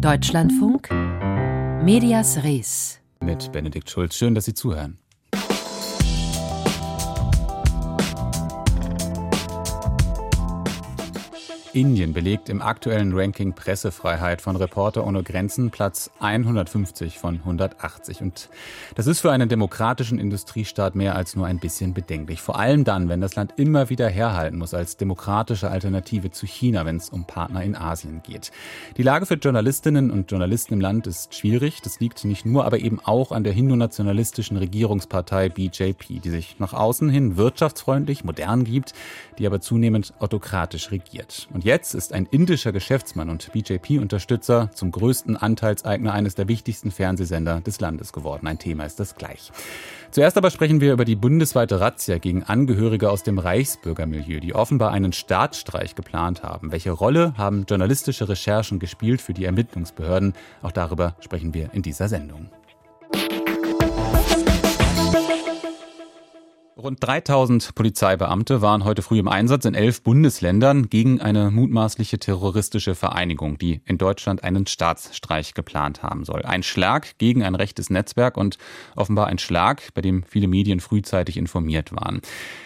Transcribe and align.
Deutschlandfunk 0.00 0.90
Medias 1.82 2.42
Res 2.44 3.00
mit 3.20 3.50
Benedikt 3.52 3.88
Schulz. 3.88 4.14
Schön, 4.14 4.34
dass 4.34 4.44
Sie 4.44 4.52
zuhören. 4.52 4.98
Indien 11.76 12.14
belegt 12.14 12.48
im 12.48 12.62
aktuellen 12.62 13.12
Ranking 13.12 13.52
Pressefreiheit 13.52 14.40
von 14.40 14.56
Reporter 14.56 15.06
ohne 15.06 15.22
Grenzen 15.22 15.70
Platz 15.70 16.10
150 16.20 17.18
von 17.18 17.34
180. 17.34 18.22
Und 18.22 18.48
das 18.94 19.06
ist 19.06 19.20
für 19.20 19.30
einen 19.30 19.50
demokratischen 19.50 20.18
Industriestaat 20.18 20.94
mehr 20.94 21.14
als 21.16 21.36
nur 21.36 21.44
ein 21.44 21.58
bisschen 21.58 21.92
bedenklich. 21.92 22.40
Vor 22.40 22.58
allem 22.58 22.84
dann, 22.84 23.10
wenn 23.10 23.20
das 23.20 23.36
Land 23.36 23.52
immer 23.58 23.90
wieder 23.90 24.08
herhalten 24.08 24.56
muss 24.56 24.72
als 24.72 24.96
demokratische 24.96 25.70
Alternative 25.70 26.30
zu 26.30 26.46
China, 26.46 26.86
wenn 26.86 26.96
es 26.96 27.10
um 27.10 27.26
Partner 27.26 27.62
in 27.62 27.76
Asien 27.76 28.22
geht. 28.22 28.52
Die 28.96 29.02
Lage 29.02 29.26
für 29.26 29.34
Journalistinnen 29.34 30.10
und 30.10 30.30
Journalisten 30.30 30.72
im 30.72 30.80
Land 30.80 31.06
ist 31.06 31.34
schwierig. 31.34 31.82
Das 31.82 32.00
liegt 32.00 32.24
nicht 32.24 32.46
nur, 32.46 32.64
aber 32.64 32.78
eben 32.78 33.00
auch 33.04 33.32
an 33.32 33.44
der 33.44 33.52
hindu-nationalistischen 33.52 34.56
Regierungspartei 34.56 35.50
BJP, 35.50 36.22
die 36.22 36.30
sich 36.30 36.58
nach 36.58 36.72
außen 36.72 37.10
hin 37.10 37.36
wirtschaftsfreundlich, 37.36 38.24
modern 38.24 38.64
gibt, 38.64 38.94
die 39.38 39.46
aber 39.46 39.60
zunehmend 39.60 40.14
autokratisch 40.20 40.90
regiert. 40.90 41.48
Und 41.52 41.65
jetzt 41.66 41.94
ist 41.94 42.12
ein 42.12 42.26
indischer 42.30 42.70
Geschäftsmann 42.70 43.28
und 43.28 43.52
BJP-Unterstützer 43.52 44.70
zum 44.72 44.92
größten 44.92 45.36
Anteilseigner 45.36 46.12
eines 46.12 46.36
der 46.36 46.46
wichtigsten 46.46 46.92
Fernsehsender 46.92 47.60
des 47.60 47.80
Landes 47.80 48.12
geworden. 48.12 48.46
Ein 48.46 48.60
Thema 48.60 48.84
ist 48.84 49.00
das 49.00 49.16
gleich. 49.16 49.50
Zuerst 50.12 50.38
aber 50.38 50.50
sprechen 50.50 50.80
wir 50.80 50.92
über 50.92 51.04
die 51.04 51.16
bundesweite 51.16 51.80
Razzia 51.80 52.18
gegen 52.18 52.44
Angehörige 52.44 53.10
aus 53.10 53.24
dem 53.24 53.40
Reichsbürgermilieu, 53.40 54.38
die 54.38 54.54
offenbar 54.54 54.92
einen 54.92 55.12
Staatsstreich 55.12 55.96
geplant 55.96 56.44
haben. 56.44 56.70
Welche 56.70 56.92
Rolle 56.92 57.34
haben 57.36 57.66
journalistische 57.68 58.28
Recherchen 58.28 58.78
gespielt 58.78 59.20
für 59.20 59.34
die 59.34 59.44
Ermittlungsbehörden? 59.44 60.34
Auch 60.62 60.72
darüber 60.72 61.16
sprechen 61.18 61.52
wir 61.52 61.70
in 61.74 61.82
dieser 61.82 62.08
Sendung. 62.08 62.48
Rund 66.78 67.02
3000 67.02 67.74
Polizeibeamte 67.74 68.60
waren 68.60 68.84
heute 68.84 69.00
früh 69.00 69.18
im 69.18 69.28
Einsatz 69.28 69.64
in 69.64 69.72
elf 69.72 70.02
Bundesländern 70.02 70.90
gegen 70.90 71.22
eine 71.22 71.50
mutmaßliche 71.50 72.18
terroristische 72.18 72.94
Vereinigung, 72.94 73.56
die 73.56 73.80
in 73.86 73.96
Deutschland 73.96 74.44
einen 74.44 74.66
Staatsstreich 74.66 75.54
geplant 75.54 76.02
haben 76.02 76.26
soll. 76.26 76.42
Ein 76.42 76.62
Schlag 76.62 77.16
gegen 77.16 77.42
ein 77.42 77.54
rechtes 77.54 77.88
Netzwerk 77.88 78.36
und 78.36 78.58
offenbar 78.94 79.28
ein 79.28 79.38
Schlag, 79.38 79.88
bei 79.94 80.02
dem 80.02 80.22
viele 80.22 80.48
Medien 80.48 80.80
frühzeitig 80.80 81.38
informiert 81.38 81.96
waren. 81.96 82.20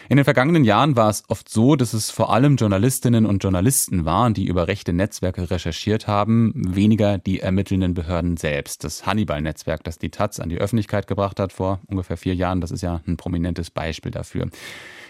In 0.08 0.16
den 0.16 0.24
vergangenen 0.24 0.64
Jahren 0.64 0.96
war 0.96 1.08
es 1.08 1.22
oft 1.28 1.48
so, 1.48 1.76
dass 1.76 1.92
es 1.92 2.10
vor 2.10 2.32
allem 2.32 2.56
Journalistinnen 2.56 3.26
und 3.26 3.44
Journalisten 3.44 4.04
waren, 4.04 4.34
die 4.34 4.46
über 4.46 4.66
rechte 4.66 4.92
Netzwerke 4.92 5.52
recherchiert 5.52 6.08
haben, 6.08 6.52
weniger 6.56 7.18
die 7.18 7.38
ermittelnden 7.38 7.94
Behörden 7.94 8.36
selbst. 8.36 8.82
Das 8.82 9.06
Hannibal-Netzwerk, 9.06 9.84
das 9.84 9.98
die 9.98 10.10
Taz 10.10 10.40
an 10.40 10.48
die 10.48 10.58
Öffentlichkeit 10.58 11.06
gebracht 11.06 11.38
hat 11.38 11.52
vor 11.52 11.78
ungefähr 11.86 12.16
vier 12.16 12.34
Jahren, 12.34 12.60
das 12.60 12.72
ist 12.72 12.82
ja 12.82 13.02
ein 13.06 13.16
prominentes 13.16 13.70
Beispiel 13.70 13.99
dafür. 14.08 14.48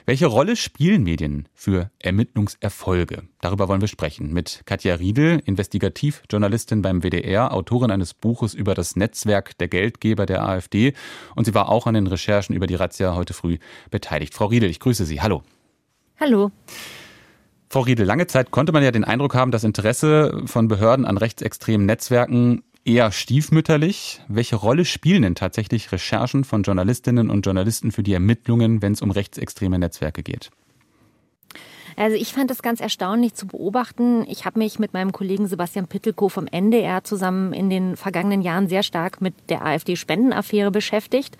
Welche 0.06 0.27
Rolle 0.27 0.56
spielen 0.56 1.05
Medien 1.05 1.46
für 1.55 1.91
Ermittlungserfolge? 1.98 3.22
Darüber 3.41 3.69
wollen 3.69 3.80
wir 3.80 3.88
sprechen 3.88 4.32
mit 4.32 4.62
Katja 4.64 4.97
Riedel, 4.97 5.41
Investigativjournalistin 5.44 6.82
beim 6.82 7.02
WDR, 7.02 7.52
Autorin 7.52 7.91
eines 7.91 8.14
Buches 8.14 8.55
über 8.55 8.74
das 8.74 8.97
Netzwerk 8.97 9.56
der 9.58 9.69
Geldgeber 9.69 10.27
der 10.27 10.42
AfD 10.42 10.94
und 11.36 11.44
sie 11.44 11.55
war 11.55 11.69
auch 11.69 11.86
an 11.86 11.94
den 11.94 12.06
Recherchen 12.06 12.56
über 12.56 12.66
die 12.66 12.74
Razzia 12.74 13.14
heute 13.14 13.34
früh 13.34 13.58
beteiligt. 13.91 14.34
Frau 14.34 14.47
Riedel, 14.47 14.70
ich 14.70 14.80
grüße 14.80 15.04
Sie. 15.04 15.20
Hallo. 15.20 15.42
Hallo. 16.19 16.50
Frau 17.69 17.82
Riedel, 17.82 18.04
lange 18.04 18.27
Zeit 18.27 18.50
konnte 18.50 18.72
man 18.72 18.82
ja 18.82 18.91
den 18.91 19.04
Eindruck 19.04 19.36
haben, 19.36 19.52
das 19.52 19.62
Interesse 19.62 20.42
von 20.47 20.66
Behörden 20.66 21.04
an 21.04 21.19
rechtsextremen 21.19 21.86
Netzwerken 21.86 22.64
eher 22.84 23.12
stiefmütterlich. 23.12 24.20
Welche 24.28 24.56
Rolle 24.56 24.84
spielen 24.84 25.23
denn 25.23 25.34
tatsächlich 25.34 25.92
Recherchen 25.92 26.45
von 26.45 26.62
Journalistinnen 26.62 27.31
und 27.31 27.45
Journalisten 27.45 27.92
für 27.92 28.03
die 28.03 28.14
Ermittlungen, 28.14 28.83
wenn 28.83 28.92
es 28.92 29.03
um 29.03 29.11
rechtsextreme 29.11 29.78
Netzwerke 29.78 30.22
geht? 30.22 30.50
Also 31.97 32.16
ich 32.16 32.32
fand 32.32 32.50
das 32.50 32.62
ganz 32.62 32.81
erstaunlich 32.81 33.34
zu 33.34 33.47
beobachten. 33.47 34.25
Ich 34.28 34.47
habe 34.47 34.59
mich 34.59 34.78
mit 34.78 34.94
meinem 34.94 35.12
Kollegen 35.12 35.47
Sebastian 35.47 35.87
Pittelkow 35.87 36.32
vom 36.32 36.47
NDR 36.47 37.04
zusammen 37.04 37.53
in 37.53 37.69
den 37.69 37.97
vergangenen 37.97 38.43
Jahren 38.43 38.69
sehr 38.69 38.83
stark 38.83 39.21
mit 39.21 39.34
der 39.50 39.66
AfD-Spendenaffäre 39.66 40.71
beschäftigt. 40.71 41.37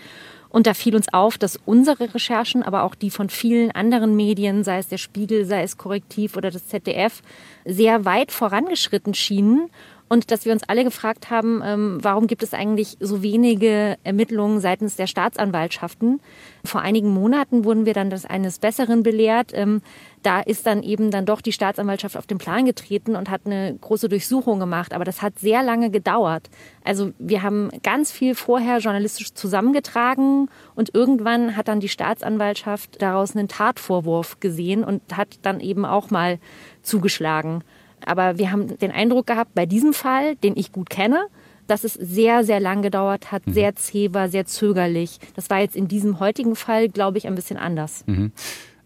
Und 0.51 0.67
da 0.67 0.75
fiel 0.75 0.97
uns 0.97 1.13
auf, 1.15 1.39
dass 1.39 1.61
unsere 1.65 2.13
Recherchen, 2.13 2.65
aber 2.65 2.83
auch 2.83 2.97
die 2.97 3.11
von 3.11 3.31
vielen 3.31 3.71
anderen 3.71 4.17
Medien, 4.17 4.65
sei 4.65 4.79
es 4.79 4.89
der 4.89 4.99
Spiegel, 4.99 5.45
sei 5.45 5.63
es 5.63 5.79
Korrektiv 5.79 6.37
oder 6.37 6.51
das 6.51 6.67
ZDF, 6.67 7.23
sehr 7.65 8.05
weit 8.05 8.33
vorangeschritten 8.33 9.15
schienen 9.15 9.71
und 10.13 10.33
dass 10.33 10.45
wir 10.45 10.53
uns 10.53 10.69
alle 10.69 10.83
gefragt 10.83 11.31
haben, 11.31 11.63
ähm, 11.65 11.99
warum 12.03 12.27
gibt 12.27 12.43
es 12.43 12.53
eigentlich 12.53 12.97
so 12.99 13.23
wenige 13.23 13.97
Ermittlungen 14.03 14.59
seitens 14.59 14.97
der 14.97 15.07
Staatsanwaltschaften. 15.07 16.21
Vor 16.65 16.81
einigen 16.81 17.11
Monaten 17.11 17.65
wurden 17.65 17.87
wir 17.87 17.95
dann 17.95 18.11
das 18.11 18.27
eines 18.27 18.59
Besseren 18.59 19.05
belehrt. 19.05 19.53
Ähm, 19.55 19.83
da 20.25 20.41
ist 20.41 20.67
dann 20.67 20.83
eben 20.83 21.13
dann 21.13 21.27
doch 21.27 21.41
die 21.41 21.53
Staatsanwaltschaft 21.53 22.17
auf 22.17 22.27
den 22.27 22.39
Plan 22.39 22.65
getreten 22.65 23.15
und 23.15 23.31
hat 23.31 23.43
eine 23.47 23.79
große 23.81 24.09
Durchsuchung 24.09 24.59
gemacht. 24.59 24.95
Aber 24.95 25.05
das 25.05 25.23
hat 25.23 25.39
sehr 25.39 25.63
lange 25.63 25.91
gedauert. 25.91 26.51
Also 26.83 27.13
wir 27.21 27.45
haben 27.45 27.71
ganz 27.85 28.11
viel 28.11 28.35
vorher 28.35 28.79
journalistisch 28.79 29.33
zusammengetragen 29.33 30.51
und 30.75 30.93
irgendwann 30.93 31.57
hat 31.57 31.69
dann 31.69 31.79
die 31.79 31.89
Staatsanwaltschaft 31.89 33.01
daraus 33.01 33.37
einen 33.37 33.47
Tatvorwurf 33.47 34.41
gesehen 34.41 34.83
und 34.83 35.03
hat 35.17 35.39
dann 35.43 35.61
eben 35.61 35.85
auch 35.85 36.11
mal 36.11 36.41
zugeschlagen. 36.83 37.63
Aber 38.07 38.39
wir 38.39 38.51
haben 38.51 38.79
den 38.79 38.91
Eindruck 38.91 39.27
gehabt, 39.27 39.55
bei 39.55 39.67
diesem 39.67 39.93
Fall, 39.93 40.37
den 40.37 40.57
ich 40.57 40.73
gut 40.73 40.91
kenne, 40.91 41.27
dass 41.67 41.85
es 41.85 41.95
sehr, 41.95 42.45
sehr 42.45 42.61
lang 42.61 42.83
gedauert 42.83 43.31
hat, 43.31 43.47
mhm. 43.47 43.53
sehr 43.53 43.77
zäh 43.77 44.13
war, 44.13 44.29
sehr 44.29 44.45
zögerlich. 44.47 45.19
Das 45.37 45.51
war 45.51 45.61
jetzt 45.61 45.77
in 45.77 45.89
diesem 45.89 46.19
heutigen 46.19 46.57
Fall, 46.57 46.89
glaube 46.89 47.19
ich, 47.19 47.27
ein 47.27 47.35
bisschen 47.35 47.57
anders. 47.57 48.05
Mhm. 48.07 48.33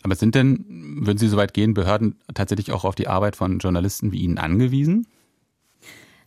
Aber 0.02 0.14
sind 0.16 0.34
denn, 0.34 0.64
würden 1.00 1.16
Sie 1.16 1.28
so 1.28 1.38
weit 1.38 1.54
gehen, 1.54 1.72
Behörden 1.72 2.16
tatsächlich 2.34 2.72
auch 2.72 2.84
auf 2.84 2.94
die 2.94 3.08
Arbeit 3.08 3.36
von 3.36 3.58
Journalisten 3.58 4.12
wie 4.12 4.18
Ihnen 4.18 4.36
angewiesen? 4.36 5.06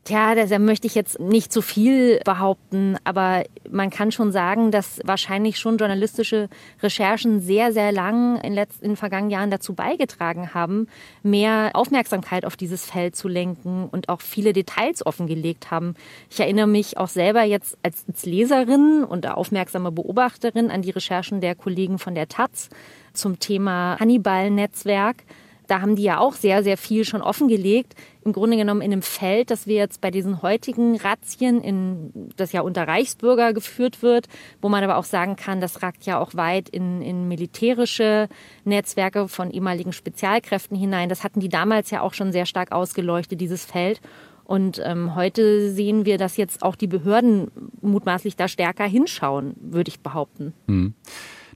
Tja, 0.08 0.36
da 0.36 0.58
möchte 0.58 0.88
ich 0.88 0.96
jetzt 0.96 1.20
nicht 1.20 1.52
zu 1.52 1.62
viel 1.62 2.22
behaupten, 2.24 2.96
aber 3.04 3.44
man 3.70 3.90
kann 3.90 4.14
schon 4.14 4.32
sagen, 4.32 4.72
dass 4.72 5.02
wahrscheinlich 5.04 5.60
schon 5.60 5.76
journalistische 5.76 6.48
Recherchen 6.82 7.42
sehr, 7.42 7.74
sehr 7.74 7.92
lang 7.92 8.40
in, 8.40 8.56
den 8.56 8.68
in 8.80 8.96
vergangenen 8.96 9.32
Jahren 9.32 9.52
dazu 9.52 9.74
beigetragen 9.74 10.54
haben, 10.54 10.88
mehr 11.24 11.72
Aufmerksamkeit 11.74 12.46
auf 12.46 12.56
dieses 12.56 12.86
Feld 12.86 13.18
zu 13.18 13.28
lenken 13.28 13.90
und 13.92 14.08
auch 14.08 14.22
viele 14.22 14.54
Details 14.54 15.06
offengelegt 15.06 15.72
haben. 15.72 15.94
Ich 16.30 16.40
erinnere 16.40 16.68
mich 16.68 16.98
auch 16.98 17.10
selber 17.10 17.44
jetzt 17.44 17.78
als 17.84 18.26
Leserin 18.26 19.04
und 19.04 19.28
aufmerksame 19.28 19.92
Beobachterin 19.92 20.72
an 20.72 20.84
die 20.84 20.92
Recherchen 20.92 21.42
der 21.42 21.54
Kollegen 21.54 22.00
von 22.00 22.16
der 22.16 22.30
Taz 22.30 22.70
zum 23.12 23.40
Thema 23.40 24.00
Hannibal-Netzwerk 24.00 25.26
da 25.68 25.82
haben 25.82 25.96
die 25.96 26.04
ja 26.04 26.20
auch 26.20 26.34
sehr, 26.34 26.64
sehr 26.64 26.78
viel 26.78 27.06
schon 27.06 27.22
offengelegt. 27.22 27.94
Im 28.24 28.34
Grunde 28.34 28.58
genommen 28.58 28.82
in 28.82 28.92
einem 28.92 29.02
Feld, 29.02 29.52
das 29.52 29.68
wir 29.68 29.76
jetzt 29.76 30.02
bei 30.02 30.12
diesen 30.12 30.42
heutigen 30.42 30.98
Razzien, 30.98 31.62
in, 31.62 32.32
das 32.36 32.52
ja 32.52 32.62
unter 32.62 32.88
Reichsbürger 32.88 33.54
geführt 33.54 34.02
wird, 34.02 34.28
wo 34.62 34.70
man 34.70 34.84
aber 34.84 34.98
auch 34.98 35.04
sagen 35.04 35.36
kann, 35.36 35.62
das 35.62 35.84
ragt 35.84 36.06
ja 36.06 36.20
auch 36.20 36.34
weit 36.36 36.70
in, 36.70 37.02
in 37.02 37.28
militärische 37.28 38.28
Netzwerke 38.64 39.28
von 39.28 39.52
ehemaligen 39.52 39.94
Spezialkräften 39.94 40.78
hinein. 40.78 41.10
Das 41.10 41.24
hatten 41.24 41.40
die 41.40 41.50
damals 41.50 41.92
ja 41.92 42.02
auch 42.02 42.14
schon 42.14 42.32
sehr 42.32 42.46
stark 42.46 42.72
ausgeleuchtet, 42.72 43.40
dieses 43.40 43.66
Feld. 43.66 44.02
Und 44.44 44.82
ähm, 44.86 45.14
heute 45.16 45.70
sehen 45.72 46.06
wir, 46.06 46.18
dass 46.18 46.38
jetzt 46.38 46.64
auch 46.64 46.78
die 46.78 46.88
Behörden 46.88 47.52
mutmaßlich 47.82 48.38
da 48.38 48.48
stärker 48.48 48.86
hinschauen, 48.86 49.56
würde 49.60 49.90
ich 49.90 50.00
behaupten. 50.00 50.54
Hm 50.68 50.94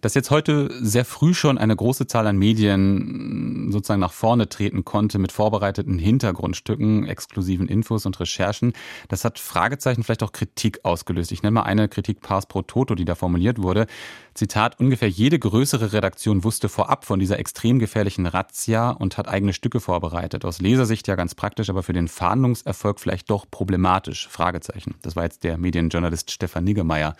dass 0.02 0.16
jetzt 0.16 0.32
heute 0.32 0.70
sehr 0.82 1.06
früh 1.06 1.34
schon 1.34 1.58
eine 1.58 1.76
große 1.76 2.08
Zahl 2.08 2.28
an 2.28 2.38
Medien 2.38 3.72
sozusagen 3.72 4.02
nach 4.02 4.12
vorne 4.12 4.50
treten 4.50 4.84
konnte 4.84 5.20
mit 5.20 5.32
vorbereiteten 5.32 6.00
Hintergrundstücken, 6.00 7.08
exklusiven 7.08 7.68
Infos 7.68 8.06
und 8.06 8.20
Recherchen. 8.20 8.74
Das 9.08 9.24
hat 9.24 9.40
Fragezeichen, 9.40 10.04
vielleicht 10.04 10.24
auch 10.24 10.32
Kritik 10.32 10.80
ausgelöst. 10.84 11.32
Ich 11.32 11.44
nenne 11.44 11.54
mal 11.54 11.64
eine 11.64 11.88
Kritik 11.88 12.22
Pars 12.22 12.48
pro 12.48 12.64
Toto, 12.64 12.96
die 12.96 13.06
da 13.06 13.16
formuliert 13.16 13.62
wurde. 13.62 13.86
Zitat, 14.34 14.80
ungefähr 14.80 15.10
jede 15.10 15.38
größere 15.38 15.94
Redaktion 15.94 16.44
wusste 16.44 16.70
vorab 16.70 17.06
von 17.06 17.20
dieser 17.20 17.38
extrem 17.38 17.80
gefährlichen 17.80 18.26
Razzia 18.26 18.92
und 18.92 19.18
hat 19.18 19.28
eigene 19.28 19.54
Stücke 19.54 19.80
vorbereitet. 19.80 20.46
Aus 20.46 20.62
Lesersicht 20.62 21.08
ja 21.08 21.16
ganz 21.16 21.36
praktisch, 21.36 21.70
aber 21.70 21.84
für 21.84 21.94
den 21.94 22.08
Fahndungserfolg 22.08 23.00
vielleicht 23.00 23.30
doch 23.30 23.46
problematisch. 23.50 24.28
Fragezeichen. 24.28 24.96
Das 25.02 25.16
war 25.16 25.24
jetzt 25.24 25.44
der 25.44 25.58
Medienjournalist 25.58 26.32
Stefan 26.32 26.64
Niggemeier. 26.64 27.16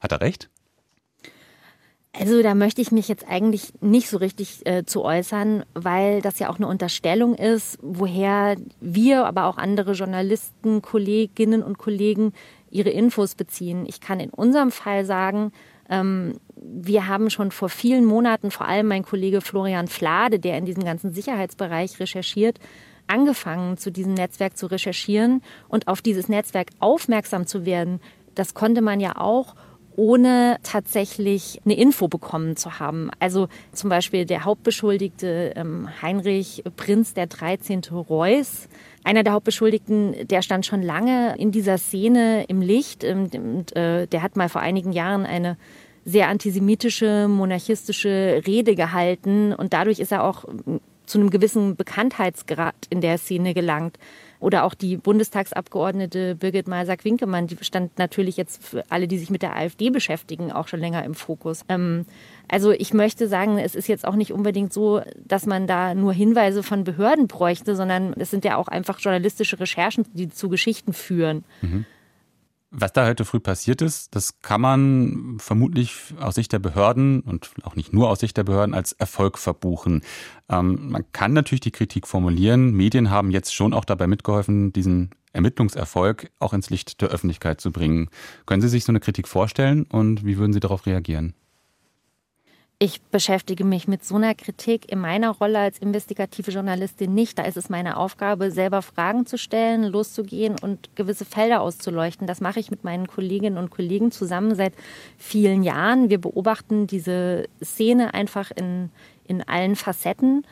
Hat 0.00 0.12
er 0.12 0.20
recht? 0.20 0.50
Also 2.18 2.42
da 2.42 2.54
möchte 2.54 2.80
ich 2.80 2.92
mich 2.92 3.08
jetzt 3.08 3.28
eigentlich 3.28 3.72
nicht 3.80 4.08
so 4.08 4.16
richtig 4.16 4.66
äh, 4.66 4.84
zu 4.84 5.04
äußern, 5.04 5.64
weil 5.74 6.22
das 6.22 6.38
ja 6.38 6.48
auch 6.48 6.56
eine 6.56 6.66
Unterstellung 6.66 7.34
ist, 7.34 7.78
woher 7.82 8.56
wir, 8.80 9.26
aber 9.26 9.44
auch 9.44 9.58
andere 9.58 9.92
Journalisten, 9.92 10.80
Kolleginnen 10.80 11.62
und 11.62 11.76
Kollegen 11.76 12.32
ihre 12.70 12.90
Infos 12.90 13.34
beziehen. 13.34 13.84
Ich 13.86 14.00
kann 14.00 14.20
in 14.20 14.30
unserem 14.30 14.70
Fall 14.70 15.04
sagen, 15.04 15.52
ähm, 15.90 16.38
wir 16.56 17.06
haben 17.06 17.28
schon 17.28 17.50
vor 17.50 17.68
vielen 17.68 18.04
Monaten, 18.04 18.50
vor 18.50 18.66
allem 18.66 18.88
mein 18.88 19.04
Kollege 19.04 19.40
Florian 19.40 19.88
Flade, 19.88 20.38
der 20.38 20.56
in 20.56 20.64
diesem 20.64 20.84
ganzen 20.84 21.12
Sicherheitsbereich 21.12 22.00
recherchiert, 22.00 22.58
angefangen, 23.06 23.76
zu 23.76 23.92
diesem 23.92 24.14
Netzwerk 24.14 24.56
zu 24.56 24.66
recherchieren 24.66 25.42
und 25.68 25.86
auf 25.86 26.02
dieses 26.02 26.28
Netzwerk 26.28 26.70
aufmerksam 26.80 27.46
zu 27.46 27.66
werden. 27.66 28.00
Das 28.34 28.54
konnte 28.54 28.80
man 28.80 29.00
ja 29.00 29.16
auch 29.16 29.54
ohne 29.96 30.58
tatsächlich 30.62 31.60
eine 31.64 31.76
Info 31.76 32.08
bekommen 32.08 32.56
zu 32.56 32.78
haben. 32.78 33.10
Also 33.18 33.48
zum 33.72 33.90
Beispiel 33.90 34.24
der 34.24 34.44
Hauptbeschuldigte 34.44 35.54
ähm, 35.56 35.88
Heinrich 36.02 36.62
Prinz 36.76 37.14
der 37.14 37.26
13. 37.26 37.82
Reuß, 37.90 38.68
einer 39.04 39.22
der 39.22 39.32
Hauptbeschuldigten, 39.32 40.28
der 40.28 40.42
stand 40.42 40.66
schon 40.66 40.82
lange 40.82 41.34
in 41.38 41.50
dieser 41.50 41.78
Szene 41.78 42.44
im 42.44 42.60
Licht 42.60 43.04
ähm, 43.04 43.30
äh, 43.74 44.06
der 44.06 44.22
hat 44.22 44.36
mal 44.36 44.48
vor 44.48 44.60
einigen 44.60 44.92
Jahren 44.92 45.26
eine 45.26 45.56
sehr 46.04 46.28
antisemitische, 46.28 47.26
monarchistische 47.28 48.42
Rede 48.46 48.76
gehalten 48.76 49.52
und 49.52 49.72
dadurch 49.72 49.98
ist 49.98 50.12
er 50.12 50.22
auch 50.22 50.44
zu 51.06 51.18
einem 51.18 51.30
gewissen 51.30 51.76
Bekanntheitsgrad 51.76 52.74
in 52.90 53.00
der 53.00 53.18
Szene 53.18 53.54
gelangt. 53.54 53.98
Oder 54.40 54.64
auch 54.64 54.74
die 54.74 54.96
Bundestagsabgeordnete 54.96 56.34
Birgit 56.34 56.68
Malsack-Winkemann, 56.68 57.46
die 57.46 57.56
stand 57.62 57.98
natürlich 57.98 58.36
jetzt 58.36 58.62
für 58.62 58.84
alle, 58.90 59.08
die 59.08 59.18
sich 59.18 59.30
mit 59.30 59.42
der 59.42 59.56
AfD 59.56 59.90
beschäftigen, 59.90 60.52
auch 60.52 60.68
schon 60.68 60.80
länger 60.80 61.04
im 61.04 61.14
Fokus. 61.14 61.64
Ähm, 61.68 62.06
also 62.48 62.72
ich 62.72 62.94
möchte 62.94 63.28
sagen, 63.28 63.58
es 63.58 63.74
ist 63.74 63.88
jetzt 63.88 64.06
auch 64.06 64.14
nicht 64.14 64.32
unbedingt 64.32 64.72
so, 64.72 65.00
dass 65.24 65.46
man 65.46 65.66
da 65.66 65.94
nur 65.94 66.12
Hinweise 66.12 66.62
von 66.62 66.84
Behörden 66.84 67.26
bräuchte, 67.26 67.74
sondern 67.74 68.12
es 68.18 68.30
sind 68.30 68.44
ja 68.44 68.56
auch 68.56 68.68
einfach 68.68 69.00
journalistische 69.00 69.58
Recherchen, 69.58 70.04
die 70.12 70.28
zu 70.28 70.48
Geschichten 70.48 70.92
führen. 70.92 71.44
Mhm. 71.62 71.86
Was 72.78 72.92
da 72.92 73.06
heute 73.06 73.24
früh 73.24 73.40
passiert 73.40 73.80
ist, 73.80 74.14
das 74.14 74.42
kann 74.42 74.60
man 74.60 75.38
vermutlich 75.38 76.12
aus 76.20 76.34
Sicht 76.34 76.52
der 76.52 76.58
Behörden 76.58 77.20
und 77.20 77.50
auch 77.62 77.74
nicht 77.74 77.94
nur 77.94 78.10
aus 78.10 78.20
Sicht 78.20 78.36
der 78.36 78.44
Behörden 78.44 78.74
als 78.74 78.92
Erfolg 78.92 79.38
verbuchen. 79.38 80.02
Ähm, 80.50 80.90
man 80.90 81.02
kann 81.12 81.32
natürlich 81.32 81.62
die 81.62 81.70
Kritik 81.70 82.06
formulieren. 82.06 82.72
Medien 82.72 83.08
haben 83.08 83.30
jetzt 83.30 83.54
schon 83.54 83.72
auch 83.72 83.86
dabei 83.86 84.06
mitgeholfen, 84.06 84.74
diesen 84.74 85.08
Ermittlungserfolg 85.32 86.30
auch 86.38 86.52
ins 86.52 86.68
Licht 86.68 87.00
der 87.00 87.08
Öffentlichkeit 87.08 87.62
zu 87.62 87.72
bringen. 87.72 88.10
Können 88.44 88.60
Sie 88.60 88.68
sich 88.68 88.84
so 88.84 88.92
eine 88.92 89.00
Kritik 89.00 89.26
vorstellen 89.26 89.84
und 89.84 90.26
wie 90.26 90.36
würden 90.36 90.52
Sie 90.52 90.60
darauf 90.60 90.84
reagieren? 90.84 91.32
Ich 92.78 93.00
beschäftige 93.00 93.64
mich 93.64 93.88
mit 93.88 94.04
so 94.04 94.16
einer 94.16 94.34
Kritik 94.34 94.92
in 94.92 95.00
meiner 95.00 95.30
Rolle 95.30 95.60
als 95.60 95.78
investigative 95.78 96.50
Journalistin 96.50 97.14
nicht. 97.14 97.38
Da 97.38 97.44
ist 97.44 97.56
es 97.56 97.70
meine 97.70 97.96
Aufgabe, 97.96 98.50
selber 98.50 98.82
Fragen 98.82 99.24
zu 99.24 99.38
stellen, 99.38 99.84
loszugehen 99.84 100.56
und 100.60 100.94
gewisse 100.94 101.24
Felder 101.24 101.62
auszuleuchten. 101.62 102.26
Das 102.26 102.42
mache 102.42 102.60
ich 102.60 102.70
mit 102.70 102.84
meinen 102.84 103.06
Kolleginnen 103.06 103.56
und 103.56 103.70
Kollegen 103.70 104.10
zusammen 104.10 104.54
seit 104.54 104.74
vielen 105.16 105.62
Jahren. 105.62 106.10
Wir 106.10 106.20
beobachten 106.20 106.86
diese 106.86 107.48
Szene 107.64 108.12
einfach 108.12 108.50
in, 108.50 108.90
in 109.24 109.42
allen 109.48 109.74
Facetten 109.74 110.44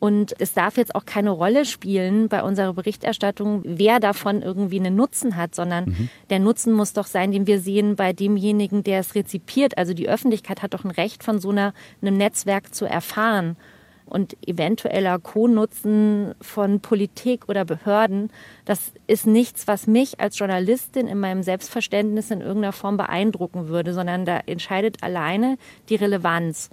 und 0.00 0.34
es 0.38 0.54
darf 0.54 0.76
jetzt 0.76 0.94
auch 0.94 1.04
keine 1.06 1.30
Rolle 1.30 1.64
spielen 1.64 2.28
bei 2.28 2.42
unserer 2.42 2.72
Berichterstattung, 2.72 3.62
wer 3.64 3.98
davon 3.98 4.42
irgendwie 4.42 4.78
einen 4.78 4.94
Nutzen 4.94 5.36
hat, 5.36 5.56
sondern 5.56 5.86
mhm. 5.86 6.08
der 6.30 6.38
Nutzen 6.38 6.72
muss 6.72 6.92
doch 6.92 7.06
sein, 7.06 7.32
den 7.32 7.48
wir 7.48 7.60
sehen 7.60 7.96
bei 7.96 8.12
demjenigen, 8.12 8.84
der 8.84 9.00
es 9.00 9.16
rezipiert. 9.16 9.76
Also 9.76 9.94
die 9.94 10.08
Öffentlichkeit 10.08 10.62
hat 10.62 10.74
doch 10.74 10.84
ein 10.84 10.92
Recht 10.92 11.24
von 11.24 11.40
so 11.40 11.50
einer, 11.50 11.74
einem 12.00 12.16
Netzwerk 12.16 12.74
zu 12.74 12.84
erfahren. 12.84 13.56
Und 14.04 14.36
eventueller 14.46 15.18
Co-Nutzen 15.18 16.34
von 16.40 16.80
Politik 16.80 17.46
oder 17.48 17.66
Behörden, 17.66 18.30
das 18.64 18.92
ist 19.06 19.26
nichts, 19.26 19.68
was 19.68 19.86
mich 19.86 20.18
als 20.18 20.38
Journalistin 20.38 21.08
in 21.08 21.20
meinem 21.20 21.42
Selbstverständnis 21.42 22.30
in 22.30 22.40
irgendeiner 22.40 22.72
Form 22.72 22.96
beeindrucken 22.96 23.68
würde, 23.68 23.92
sondern 23.92 24.24
da 24.24 24.40
entscheidet 24.46 25.02
alleine 25.02 25.58
die 25.90 25.96
Relevanz. 25.96 26.70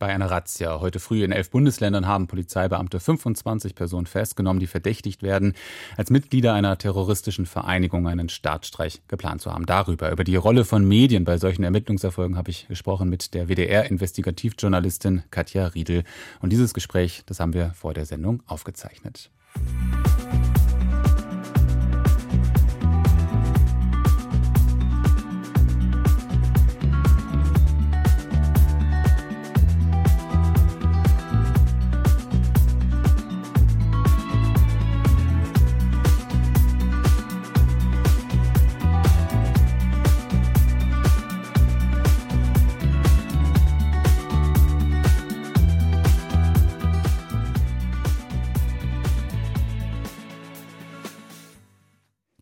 Bei 0.00 0.14
einer 0.14 0.30
Razzia 0.30 0.80
heute 0.80 0.98
früh 0.98 1.22
in 1.22 1.30
elf 1.30 1.50
Bundesländern 1.50 2.06
haben 2.06 2.26
Polizeibeamte 2.26 3.00
25 3.00 3.74
Personen 3.74 4.06
festgenommen, 4.06 4.58
die 4.58 4.66
verdächtigt 4.66 5.22
werden, 5.22 5.52
als 5.94 6.08
Mitglieder 6.08 6.54
einer 6.54 6.78
terroristischen 6.78 7.44
Vereinigung 7.44 8.08
einen 8.08 8.30
Staatsstreich 8.30 9.02
geplant 9.08 9.42
zu 9.42 9.52
haben. 9.52 9.66
Darüber, 9.66 10.10
über 10.10 10.24
die 10.24 10.36
Rolle 10.36 10.64
von 10.64 10.88
Medien 10.88 11.26
bei 11.26 11.36
solchen 11.36 11.64
Ermittlungserfolgen 11.64 12.38
habe 12.38 12.50
ich 12.50 12.66
gesprochen 12.66 13.10
mit 13.10 13.34
der 13.34 13.50
WDR-Investigativjournalistin 13.50 15.24
Katja 15.30 15.66
Riedel. 15.66 16.04
Und 16.40 16.50
dieses 16.50 16.72
Gespräch, 16.72 17.22
das 17.26 17.38
haben 17.38 17.52
wir 17.52 17.74
vor 17.74 17.92
der 17.92 18.06
Sendung 18.06 18.42
aufgezeichnet. 18.46 19.28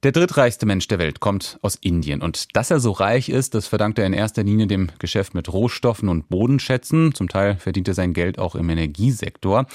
Der 0.09 0.13
drittreichste 0.13 0.65
Mensch 0.65 0.89
der 0.89 0.99
Welt 0.99 1.21
kommt 1.21 1.59
aus 1.61 1.75
Indien. 1.75 2.23
Und 2.23 2.57
dass 2.57 2.71
er 2.71 2.81
so 2.81 2.93
reich 2.93 3.29
ist, 3.29 3.55
das 3.55 3.67
verdankt 3.67 3.99
er 3.99 4.07
in 4.07 4.15
erster 4.15 4.43
Linie 4.43 4.67
dem 4.67 4.89
Geschäft 4.99 5.35
mit 5.35 5.53
Rohstoffen 5.53 6.09
und 6.09 6.31
Bodenschätzen. 6.31 7.13
Zum 7.13 7.29
Teil 7.29 7.57
verdient 7.57 7.89
er 7.89 7.95
sein 7.95 8.15
Geld 8.15 8.39
auch 8.39 8.55
im 8.55 8.71
Energiesektor. 8.71 9.67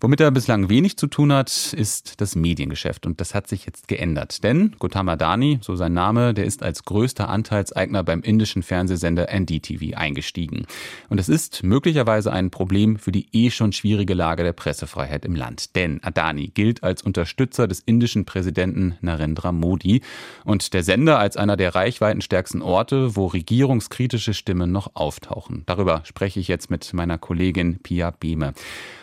Womit 0.00 0.20
er 0.20 0.30
bislang 0.30 0.68
wenig 0.68 0.96
zu 0.96 1.08
tun 1.08 1.32
hat, 1.32 1.72
ist 1.72 2.20
das 2.20 2.36
Mediengeschäft. 2.36 3.04
Und 3.04 3.20
das 3.20 3.34
hat 3.34 3.48
sich 3.48 3.66
jetzt 3.66 3.88
geändert. 3.88 4.44
Denn 4.44 4.76
Gautam 4.78 5.08
Adani, 5.08 5.58
so 5.60 5.74
sein 5.74 5.92
Name, 5.92 6.34
der 6.34 6.44
ist 6.44 6.62
als 6.62 6.84
größter 6.84 7.28
Anteilseigner 7.28 8.04
beim 8.04 8.20
indischen 8.20 8.62
Fernsehsender 8.62 9.28
NDTV 9.28 9.96
eingestiegen. 9.96 10.66
Und 11.08 11.18
es 11.18 11.28
ist 11.28 11.64
möglicherweise 11.64 12.32
ein 12.32 12.50
Problem 12.50 12.96
für 12.96 13.10
die 13.10 13.26
eh 13.32 13.50
schon 13.50 13.72
schwierige 13.72 14.14
Lage 14.14 14.44
der 14.44 14.52
Pressefreiheit 14.52 15.24
im 15.24 15.34
Land. 15.34 15.74
Denn 15.74 16.00
Adani 16.04 16.48
gilt 16.48 16.84
als 16.84 17.02
Unterstützer 17.02 17.66
des 17.66 17.80
indischen 17.80 18.24
Präsidenten 18.24 18.96
Narendra 19.00 19.50
Modi 19.50 20.02
und 20.44 20.74
der 20.74 20.84
Sender 20.84 21.18
als 21.18 21.36
einer 21.36 21.56
der 21.56 21.74
reichweitenstärksten 21.74 22.62
Orte, 22.62 23.16
wo 23.16 23.26
regierungskritische 23.26 24.32
Stimmen 24.32 24.70
noch 24.70 24.92
auftauchen. 24.94 25.64
Darüber 25.66 26.02
spreche 26.04 26.38
ich 26.38 26.46
jetzt 26.46 26.70
mit 26.70 26.94
meiner 26.94 27.18
Kollegin 27.18 27.80
Pia 27.82 28.12
Behme. 28.12 28.54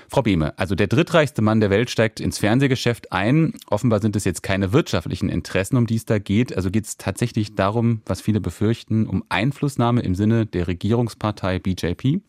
Frau 0.09 0.21
Behme, 0.21 0.57
also 0.57 0.75
der 0.75 0.87
drittreichste 0.87 1.41
Mann 1.41 1.59
der 1.59 1.69
Welt 1.69 1.89
steigt 1.89 2.19
ins 2.19 2.37
Fernsehgeschäft 2.37 3.11
ein. 3.11 3.53
Offenbar 3.69 4.01
sind 4.01 4.15
es 4.15 4.23
jetzt 4.23 4.43
keine 4.43 4.73
wirtschaftlichen 4.73 5.29
Interessen, 5.29 5.77
um 5.77 5.87
die 5.87 5.95
es 5.95 6.05
da 6.05 6.19
geht. 6.19 6.55
Also 6.55 6.71
geht 6.71 6.85
es 6.85 6.97
tatsächlich 6.97 7.55
darum, 7.55 8.01
was 8.05 8.21
viele 8.21 8.39
befürchten, 8.39 9.07
um 9.07 9.24
Einflussnahme 9.29 10.01
im 10.01 10.15
Sinne 10.15 10.45
der 10.45 10.67
Regierungspartei 10.67 11.59
BJP? 11.59 12.21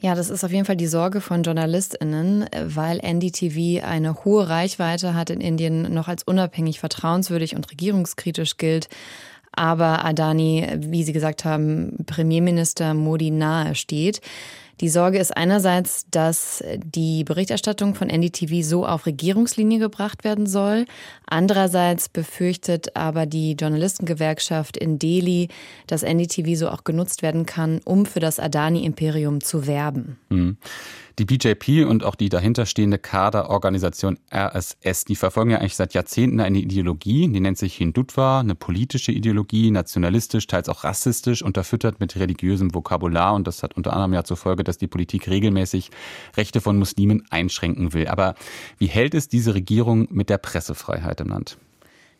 Ja, 0.00 0.14
das 0.14 0.30
ist 0.30 0.44
auf 0.44 0.52
jeden 0.52 0.64
Fall 0.64 0.76
die 0.76 0.86
Sorge 0.86 1.20
von 1.20 1.42
JournalistInnen, 1.42 2.46
weil 2.66 3.00
NDTV 3.00 3.84
eine 3.84 4.24
hohe 4.24 4.48
Reichweite 4.48 5.14
hat 5.14 5.30
in 5.30 5.40
Indien, 5.40 5.92
noch 5.92 6.06
als 6.06 6.22
unabhängig, 6.22 6.78
vertrauenswürdig 6.78 7.56
und 7.56 7.68
regierungskritisch 7.68 8.58
gilt. 8.58 8.88
Aber 9.50 10.04
Adani, 10.04 10.68
wie 10.76 11.02
Sie 11.02 11.12
gesagt 11.12 11.44
haben, 11.44 11.96
Premierminister 12.06 12.94
Modi 12.94 13.32
nahe 13.32 13.74
steht. 13.74 14.20
Die 14.80 14.88
Sorge 14.88 15.18
ist 15.18 15.36
einerseits, 15.36 16.06
dass 16.10 16.62
die 16.76 17.24
Berichterstattung 17.24 17.94
von 17.94 18.08
NDTV 18.08 18.62
so 18.62 18.86
auf 18.86 19.06
Regierungslinie 19.06 19.80
gebracht 19.80 20.22
werden 20.22 20.46
soll. 20.46 20.86
Andererseits 21.26 22.08
befürchtet 22.08 22.94
aber 22.96 23.26
die 23.26 23.52
Journalistengewerkschaft 23.52 24.76
in 24.76 24.98
Delhi, 24.98 25.48
dass 25.86 26.02
NDTV 26.02 26.56
so 26.56 26.68
auch 26.68 26.84
genutzt 26.84 27.22
werden 27.22 27.44
kann, 27.44 27.80
um 27.84 28.06
für 28.06 28.20
das 28.20 28.38
Adani-Imperium 28.38 29.40
zu 29.40 29.66
werben. 29.66 30.18
Mhm. 30.28 30.56
Die 31.18 31.24
BJP 31.24 31.84
und 31.84 32.04
auch 32.04 32.14
die 32.14 32.28
dahinterstehende 32.28 32.96
Kaderorganisation 32.96 34.18
RSS, 34.32 35.04
die 35.04 35.16
verfolgen 35.16 35.50
ja 35.50 35.58
eigentlich 35.58 35.74
seit 35.74 35.92
Jahrzehnten 35.92 36.38
eine 36.38 36.58
Ideologie, 36.58 37.26
die 37.28 37.40
nennt 37.40 37.58
sich 37.58 37.74
Hindutva, 37.74 38.38
eine 38.38 38.54
politische 38.54 39.10
Ideologie, 39.10 39.72
nationalistisch, 39.72 40.46
teils 40.46 40.68
auch 40.68 40.84
rassistisch, 40.84 41.42
unterfüttert 41.42 41.98
mit 41.98 42.14
religiösem 42.14 42.72
Vokabular. 42.72 43.34
Und 43.34 43.48
das 43.48 43.64
hat 43.64 43.76
unter 43.76 43.94
anderem 43.94 44.12
ja 44.12 44.22
zur 44.22 44.36
Folge, 44.36 44.62
dass 44.68 44.78
die 44.78 44.86
Politik 44.86 45.28
regelmäßig 45.28 45.90
Rechte 46.36 46.60
von 46.60 46.78
Muslimen 46.78 47.24
einschränken 47.30 47.92
will. 47.92 48.06
Aber 48.06 48.34
wie 48.78 48.86
hält 48.86 49.14
es 49.14 49.28
diese 49.28 49.54
Regierung 49.54 50.06
mit 50.10 50.30
der 50.30 50.38
Pressefreiheit 50.38 51.20
im 51.20 51.28
Land? 51.28 51.58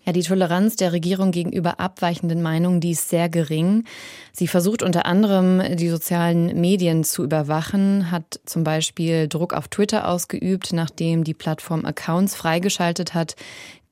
Ja, 0.09 0.13
die 0.13 0.23
Toleranz 0.23 0.77
der 0.77 0.93
Regierung 0.93 1.33
gegenüber 1.33 1.81
abweichenden 1.81 2.41
Meinungen, 2.41 2.81
die 2.81 2.93
ist 2.93 3.11
sehr 3.11 3.29
gering. 3.29 3.85
Sie 4.33 4.47
versucht 4.47 4.83
unter 4.83 5.05
anderem, 5.05 5.77
die 5.77 5.91
sozialen 5.91 6.59
Medien 6.59 7.05
zu 7.05 7.23
überwachen, 7.23 8.11
hat 8.11 8.41
zum 8.47 8.65
Beispiel 8.65 9.29
Druck 9.29 9.53
auf 9.53 9.69
Twitter 9.69 10.09
ausgeübt, 10.09 10.73
nachdem 10.73 11.25
die 11.25 11.35
Plattform 11.35 11.85
Accounts 11.85 12.35
freigeschaltet 12.35 13.13
hat, 13.13 13.37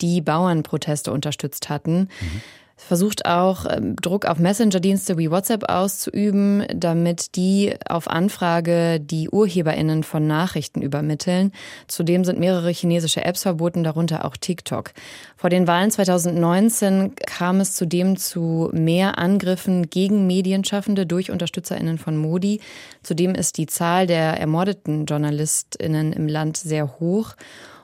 die 0.00 0.22
Bauernproteste 0.22 1.12
unterstützt 1.12 1.68
hatten. 1.68 2.08
Mhm. 2.20 2.42
Versucht 2.76 3.26
auch, 3.26 3.64
ähm, 3.68 3.96
Druck 3.96 4.26
auf 4.26 4.38
Messenger-Dienste 4.38 5.16
wie 5.16 5.30
WhatsApp 5.30 5.70
auszuüben, 5.70 6.64
damit 6.74 7.34
die 7.36 7.74
auf 7.88 8.08
Anfrage 8.08 9.00
die 9.00 9.30
UrheberInnen 9.30 10.02
von 10.02 10.26
Nachrichten 10.26 10.82
übermitteln. 10.82 11.52
Zudem 11.88 12.24
sind 12.24 12.38
mehrere 12.38 12.70
chinesische 12.70 13.24
Apps 13.24 13.42
verboten, 13.42 13.82
darunter 13.82 14.24
auch 14.24 14.36
TikTok. 14.36 14.92
Vor 15.36 15.50
den 15.50 15.66
Wahlen 15.66 15.90
2019 15.90 17.14
kam 17.16 17.60
es 17.60 17.74
zudem 17.74 18.16
zu 18.16 18.70
mehr 18.72 19.18
Angriffen 19.18 19.88
gegen 19.88 20.26
Medienschaffende 20.26 21.06
durch 21.06 21.30
UnterstützerInnen 21.30 21.98
von 21.98 22.16
Modi. 22.16 22.60
Zudem 23.02 23.34
ist 23.34 23.56
die 23.56 23.66
Zahl 23.66 24.06
der 24.06 24.38
ermordeten 24.38 25.06
JournalistInnen 25.06 26.12
im 26.12 26.28
Land 26.28 26.58
sehr 26.58 27.00
hoch. 27.00 27.36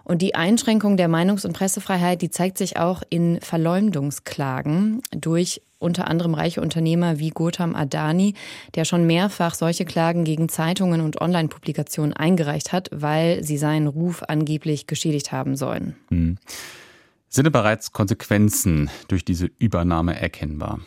Und 0.04 0.22
die 0.22 0.34
Einschränkung 0.34 0.96
der 0.96 1.08
Meinungs- 1.08 1.46
und 1.46 1.52
Pressefreiheit, 1.52 2.22
die 2.22 2.30
zeigt 2.30 2.58
sich 2.58 2.76
auch 2.76 3.02
in 3.10 3.40
Verleumdungsklagen 3.40 5.02
durch 5.10 5.62
unter 5.78 6.08
anderem 6.08 6.34
reiche 6.34 6.60
Unternehmer 6.60 7.18
wie 7.18 7.30
Gautam 7.30 7.74
Adani, 7.74 8.34
der 8.74 8.84
schon 8.84 9.06
mehrfach 9.06 9.54
solche 9.54 9.84
Klagen 9.84 10.24
gegen 10.24 10.48
Zeitungen 10.48 11.00
und 11.00 11.20
Online-Publikationen 11.20 12.12
eingereicht 12.12 12.72
hat, 12.72 12.88
weil 12.92 13.42
sie 13.42 13.58
seinen 13.58 13.88
Ruf 13.88 14.22
angeblich 14.22 14.86
geschädigt 14.86 15.32
haben 15.32 15.56
sollen. 15.56 15.96
Hm. 16.08 16.38
Sind 17.28 17.50
bereits 17.50 17.92
Konsequenzen 17.92 18.90
durch 19.08 19.24
diese 19.24 19.50
Übernahme 19.58 20.20
erkennbar? 20.20 20.80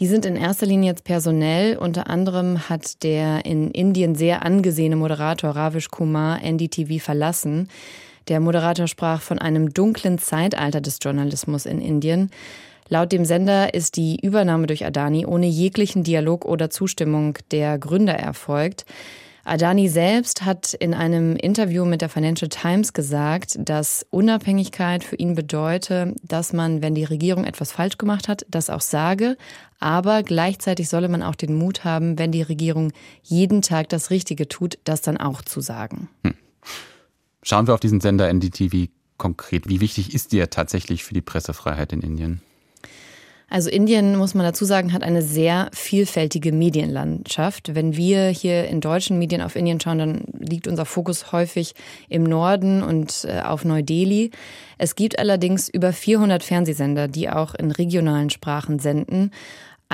Die 0.00 0.08
sind 0.08 0.26
in 0.26 0.34
erster 0.34 0.66
Linie 0.66 0.90
jetzt 0.90 1.04
personell. 1.04 1.76
Unter 1.76 2.10
anderem 2.10 2.68
hat 2.68 3.02
der 3.04 3.44
in 3.46 3.70
Indien 3.70 4.16
sehr 4.16 4.44
angesehene 4.44 4.96
Moderator 4.96 5.50
Ravish 5.50 5.88
Kumar 5.88 6.40
NDTV 6.42 7.02
verlassen. 7.02 7.68
Der 8.26 8.40
Moderator 8.40 8.88
sprach 8.88 9.20
von 9.20 9.38
einem 9.38 9.72
dunklen 9.72 10.18
Zeitalter 10.18 10.80
des 10.80 10.98
Journalismus 11.00 11.66
in 11.66 11.80
Indien. 11.80 12.30
Laut 12.88 13.12
dem 13.12 13.24
Sender 13.24 13.72
ist 13.72 13.96
die 13.96 14.18
Übernahme 14.20 14.66
durch 14.66 14.84
Adani 14.84 15.26
ohne 15.26 15.46
jeglichen 15.46 16.02
Dialog 16.02 16.44
oder 16.44 16.70
Zustimmung 16.70 17.38
der 17.50 17.78
Gründer 17.78 18.14
erfolgt. 18.14 18.84
Adani 19.44 19.88
selbst 19.88 20.44
hat 20.44 20.72
in 20.74 20.94
einem 20.94 21.36
Interview 21.36 21.84
mit 21.84 22.00
der 22.00 22.08
Financial 22.08 22.48
Times 22.48 22.92
gesagt, 22.94 23.58
dass 23.58 24.06
Unabhängigkeit 24.10 25.04
für 25.04 25.16
ihn 25.16 25.34
bedeute, 25.34 26.14
dass 26.22 26.52
man, 26.52 26.82
wenn 26.82 26.94
die 26.94 27.04
Regierung 27.04 27.44
etwas 27.44 27.70
falsch 27.70 27.98
gemacht 27.98 28.28
hat, 28.28 28.46
das 28.48 28.70
auch 28.70 28.80
sage, 28.80 29.36
aber 29.80 30.22
gleichzeitig 30.22 30.88
solle 30.88 31.08
man 31.08 31.22
auch 31.22 31.34
den 31.34 31.54
Mut 31.54 31.84
haben, 31.84 32.18
wenn 32.18 32.32
die 32.32 32.42
Regierung 32.42 32.92
jeden 33.22 33.60
Tag 33.60 33.90
das 33.90 34.10
Richtige 34.10 34.48
tut, 34.48 34.78
das 34.84 35.02
dann 35.02 35.18
auch 35.18 35.42
zu 35.42 35.60
sagen. 35.60 36.08
Hm. 36.22 36.34
Schauen 37.42 37.66
wir 37.66 37.74
auf 37.74 37.80
diesen 37.80 38.00
Sender 38.00 38.32
NDTV 38.32 38.88
konkret. 39.18 39.68
Wie 39.68 39.80
wichtig 39.80 40.14
ist 40.14 40.32
dir 40.32 40.48
tatsächlich 40.48 41.04
für 41.04 41.12
die 41.12 41.20
Pressefreiheit 41.20 41.92
in 41.92 42.00
Indien? 42.00 42.40
Also 43.48 43.70
Indien, 43.70 44.16
muss 44.16 44.34
man 44.34 44.44
dazu 44.44 44.64
sagen, 44.64 44.92
hat 44.92 45.02
eine 45.02 45.22
sehr 45.22 45.68
vielfältige 45.72 46.50
Medienlandschaft. 46.52 47.74
Wenn 47.74 47.96
wir 47.96 48.28
hier 48.28 48.66
in 48.66 48.80
deutschen 48.80 49.18
Medien 49.18 49.42
auf 49.42 49.54
Indien 49.54 49.80
schauen, 49.80 49.98
dann 49.98 50.24
liegt 50.38 50.66
unser 50.66 50.86
Fokus 50.86 51.30
häufig 51.30 51.74
im 52.08 52.24
Norden 52.24 52.82
und 52.82 53.26
äh, 53.28 53.40
auf 53.40 53.64
Neu-Delhi. 53.64 54.30
Es 54.78 54.96
gibt 54.96 55.18
allerdings 55.18 55.68
über 55.68 55.92
400 55.92 56.42
Fernsehsender, 56.42 57.06
die 57.06 57.28
auch 57.28 57.54
in 57.54 57.70
regionalen 57.70 58.30
Sprachen 58.30 58.78
senden. 58.78 59.30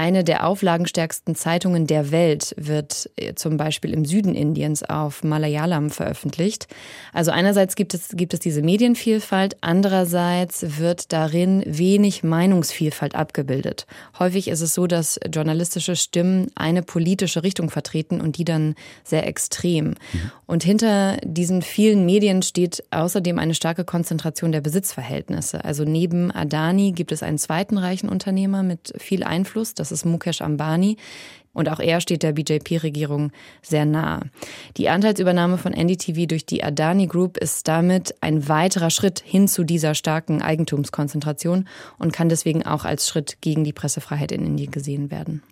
Eine 0.00 0.24
der 0.24 0.46
auflagenstärksten 0.46 1.34
Zeitungen 1.34 1.86
der 1.86 2.10
Welt 2.10 2.54
wird 2.56 3.10
äh, 3.16 3.34
zum 3.34 3.58
Beispiel 3.58 3.92
im 3.92 4.06
Süden 4.06 4.34
Indiens 4.34 4.82
auf 4.82 5.22
Malayalam 5.22 5.90
veröffentlicht. 5.90 6.68
Also 7.12 7.32
einerseits 7.32 7.76
gibt 7.76 7.92
es, 7.92 8.08
gibt 8.14 8.32
es 8.32 8.40
diese 8.40 8.62
Medienvielfalt, 8.62 9.58
andererseits 9.60 10.78
wird 10.78 11.12
darin 11.12 11.62
wenig 11.66 12.22
Meinungsvielfalt 12.22 13.14
abgebildet. 13.14 13.86
Häufig 14.18 14.48
ist 14.48 14.62
es 14.62 14.72
so, 14.72 14.86
dass 14.86 15.20
journalistische 15.30 15.96
Stimmen 15.96 16.46
eine 16.54 16.82
politische 16.82 17.42
Richtung 17.42 17.68
vertreten 17.68 18.22
und 18.22 18.38
die 18.38 18.46
dann 18.46 18.76
sehr 19.04 19.26
extrem. 19.26 19.88
Mhm. 19.88 19.96
Und 20.46 20.64
hinter 20.64 21.18
diesen 21.24 21.60
vielen 21.60 22.06
Medien 22.06 22.40
steht 22.40 22.82
außerdem 22.90 23.38
eine 23.38 23.54
starke 23.54 23.84
Konzentration 23.84 24.50
der 24.50 24.62
Besitzverhältnisse. 24.62 25.62
Also 25.62 25.84
neben 25.84 26.30
Adani 26.30 26.92
gibt 26.92 27.12
es 27.12 27.22
einen 27.22 27.36
zweiten 27.36 27.76
reichen 27.76 28.08
Unternehmer 28.08 28.62
mit 28.62 28.94
viel 28.96 29.24
Einfluss, 29.24 29.74
das 29.74 29.89
ist 29.92 30.04
Mukesh 30.04 30.40
Ambani. 30.40 30.96
Und 31.52 31.68
auch 31.68 31.80
er 31.80 32.00
steht 32.00 32.22
der 32.22 32.32
BJP-Regierung 32.32 33.32
sehr 33.60 33.84
nah. 33.84 34.22
Die 34.76 34.88
Anteilsübernahme 34.88 35.58
von 35.58 35.72
NDTV 35.72 36.26
durch 36.26 36.46
die 36.46 36.62
Adani 36.62 37.08
Group 37.08 37.38
ist 37.38 37.66
damit 37.66 38.14
ein 38.20 38.48
weiterer 38.48 38.90
Schritt 38.90 39.20
hin 39.24 39.48
zu 39.48 39.64
dieser 39.64 39.94
starken 39.94 40.42
Eigentumskonzentration 40.42 41.66
und 41.98 42.12
kann 42.12 42.28
deswegen 42.28 42.64
auch 42.64 42.84
als 42.84 43.08
Schritt 43.08 43.38
gegen 43.40 43.64
die 43.64 43.72
Pressefreiheit 43.72 44.30
in 44.30 44.46
Indien 44.46 44.70
gesehen 44.70 45.10
werden. 45.10 45.42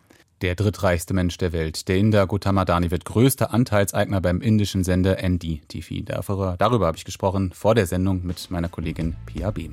Der 0.40 0.54
drittreichste 0.54 1.14
Mensch 1.14 1.36
der 1.38 1.52
Welt, 1.52 1.88
der 1.88 1.96
Inder 1.96 2.28
Gautam 2.28 2.58
Adani, 2.58 2.92
wird 2.92 3.04
größter 3.04 3.52
Anteilseigner 3.52 4.20
beim 4.20 4.40
indischen 4.40 4.84
Sender 4.84 5.16
NDTV. 5.20 6.04
Darüber, 6.04 6.54
darüber 6.56 6.86
habe 6.86 6.96
ich 6.96 7.04
gesprochen 7.04 7.50
vor 7.52 7.74
der 7.74 7.86
Sendung 7.86 8.24
mit 8.24 8.48
meiner 8.48 8.68
Kollegin 8.68 9.16
Pia 9.26 9.50
Behm. 9.50 9.72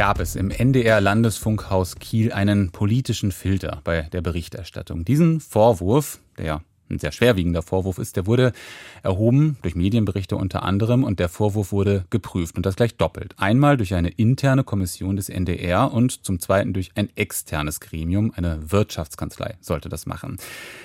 Gab 0.00 0.18
es 0.18 0.34
im 0.34 0.50
NDR 0.50 0.98
Landesfunkhaus 1.02 1.96
Kiel 1.96 2.32
einen 2.32 2.70
politischen 2.70 3.32
Filter 3.32 3.82
bei 3.84 4.08
der 4.12 4.22
Berichterstattung. 4.22 5.04
Diesen 5.04 5.40
Vorwurf, 5.40 6.20
der 6.38 6.62
ein 6.90 6.98
sehr 6.98 7.12
schwerwiegender 7.12 7.62
Vorwurf 7.62 7.98
ist, 7.98 8.16
der 8.16 8.26
wurde 8.26 8.52
erhoben 9.02 9.56
durch 9.62 9.74
Medienberichte 9.74 10.36
unter 10.36 10.62
anderem 10.62 11.04
und 11.04 11.18
der 11.20 11.28
Vorwurf 11.28 11.72
wurde 11.72 12.04
geprüft 12.10 12.56
und 12.56 12.66
das 12.66 12.76
gleich 12.76 12.96
doppelt. 12.96 13.34
Einmal 13.38 13.76
durch 13.76 13.94
eine 13.94 14.08
interne 14.08 14.64
Kommission 14.64 15.16
des 15.16 15.28
NDR 15.28 15.92
und 15.92 16.24
zum 16.24 16.40
zweiten 16.40 16.72
durch 16.72 16.90
ein 16.96 17.08
externes 17.16 17.80
Gremium, 17.80 18.32
eine 18.34 18.70
Wirtschaftskanzlei 18.70 19.56
sollte 19.60 19.88
das 19.88 20.06
machen. 20.06 20.36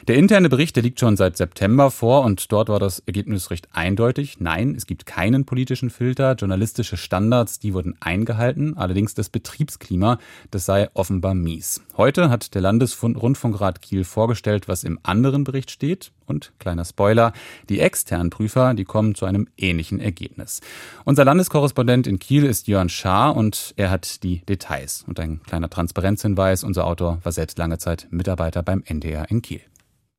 Der 0.08 0.16
interne 0.16 0.50
Bericht, 0.50 0.76
der 0.76 0.84
liegt 0.84 1.00
schon 1.00 1.18
seit 1.18 1.38
September 1.38 1.92
vor 1.92 2.24
und 2.24 2.52
dort 2.52 2.70
war 2.70 2.80
das 2.80 3.00
Ergebnis 3.00 3.50
recht 3.50 3.70
eindeutig. 3.74 4.40
Nein, 4.40 4.76
es 4.76 4.86
gibt 4.86 5.06
keinen 5.06 5.46
politischen 5.46 5.90
Filter, 5.90 6.34
journalistische 6.34 6.98
Standards, 6.98 7.60
die 7.60 7.74
wurden 7.74 7.96
eingehalten, 8.00 8.78
allerdings 8.78 9.14
das 9.14 9.30
Betriebsklima, 9.30 10.20
das 10.52 10.66
sei 10.66 10.90
offenbar 10.94 11.34
mies. 11.34 11.82
Heute 11.98 12.30
hat 12.30 12.54
der 12.54 12.62
Landesrundfunkrat 12.62 13.82
Kiel 13.82 14.04
vorgestellt, 14.04 14.68
was 14.68 14.84
im 14.84 15.00
anderen 15.04 15.44
Bericht 15.44 15.72
steht 15.72 15.95
steht. 15.96 16.12
Und 16.28 16.54
kleiner 16.58 16.86
Spoiler, 16.86 17.34
die 17.70 17.80
externen 17.80 18.32
Prüfer, 18.32 18.74
die 18.74 18.84
kommen 18.84 19.14
zu 19.14 19.26
einem 19.26 19.48
ähnlichen 19.58 20.00
Ergebnis. 20.00 20.60
Unser 21.04 21.24
Landeskorrespondent 21.24 22.08
in 22.08 22.18
Kiel 22.18 22.46
ist 22.46 22.68
Jörn 22.68 22.90
Schaar 22.90 23.36
und 23.36 23.74
er 23.78 23.92
hat 23.92 24.24
die 24.24 24.40
Details. 24.46 25.04
Und 25.08 25.20
ein 25.20 25.42
kleiner 25.44 25.70
Transparenzhinweis, 25.70 26.64
unser 26.64 26.88
Autor 26.88 27.20
war 27.24 27.32
selbst 27.32 27.60
lange 27.60 27.78
Zeit 27.78 28.08
Mitarbeiter 28.10 28.64
beim 28.64 28.82
NDR 28.86 29.30
in 29.30 29.44
Kiel. 29.44 29.62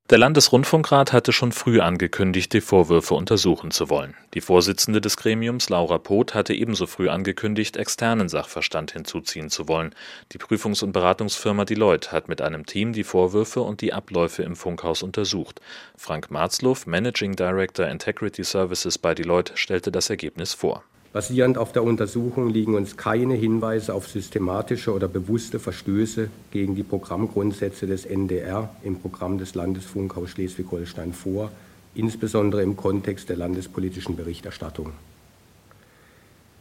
Der 0.09 0.19
Landesrundfunkrat 0.19 1.13
hatte 1.13 1.33
schon 1.33 1.51
früh 1.51 1.81
angekündigt, 1.81 2.53
die 2.53 2.61
Vorwürfe 2.61 3.15
untersuchen 3.15 3.73
zu 3.73 3.91
wollen. 3.91 4.15
Die 4.35 4.41
Vorsitzende 4.41 5.01
des 5.01 5.17
Gremiums, 5.17 5.69
Laura 5.69 5.99
Poth, 5.99 6.33
hatte 6.33 6.55
ebenso 6.55 6.87
früh 6.87 7.09
angekündigt, 7.09 7.77
externen 7.77 8.29
Sachverstand 8.29 8.93
hinzuziehen 8.93 9.51
zu 9.51 9.67
wollen. 9.67 9.93
Die 10.31 10.39
Prüfungs- 10.39 10.85
und 10.85 10.93
Beratungsfirma 10.93 11.65
Deloitte 11.65 12.13
hat 12.13 12.29
mit 12.29 12.41
einem 12.41 12.67
Team 12.67 12.93
die 12.93 13.03
Vorwürfe 13.03 13.63
und 13.63 13.81
die 13.81 13.93
Abläufe 13.93 14.45
im 14.45 14.55
Funkhaus 14.55 15.03
untersucht. 15.03 15.61
Frank 15.97 16.31
Marzluff, 16.31 16.87
Managing 16.87 17.35
Director 17.35 17.89
Integrity 17.89 18.45
Services 18.45 18.99
bei 18.99 19.13
Deloitte, 19.13 19.57
stellte 19.57 19.91
das 19.91 20.09
Ergebnis 20.09 20.55
vor. 20.55 20.85
Basierend 21.17 21.57
auf 21.57 21.73
der 21.73 21.83
Untersuchung 21.83 22.51
liegen 22.51 22.75
uns 22.75 22.99
keine 22.99 23.33
Hinweise 23.33 23.95
auf 23.95 24.07
systematische 24.07 24.93
oder 24.93 25.09
bewusste 25.09 25.59
Verstöße 25.59 26.29
gegen 26.51 26.75
die 26.75 26.83
Programmgrundsätze 26.83 27.87
des 27.87 28.05
NDR 28.05 28.69
im 28.83 29.01
Programm 29.01 29.39
des 29.39 29.55
Landesfunkhaus 29.55 30.29
Schleswig-Holstein 30.29 31.15
vor, 31.15 31.51
insbesondere 31.95 32.63
im 32.63 32.77
Kontext 32.77 33.31
der 33.31 33.39
landespolitischen 33.39 34.15
Berichterstattung. 34.15 34.93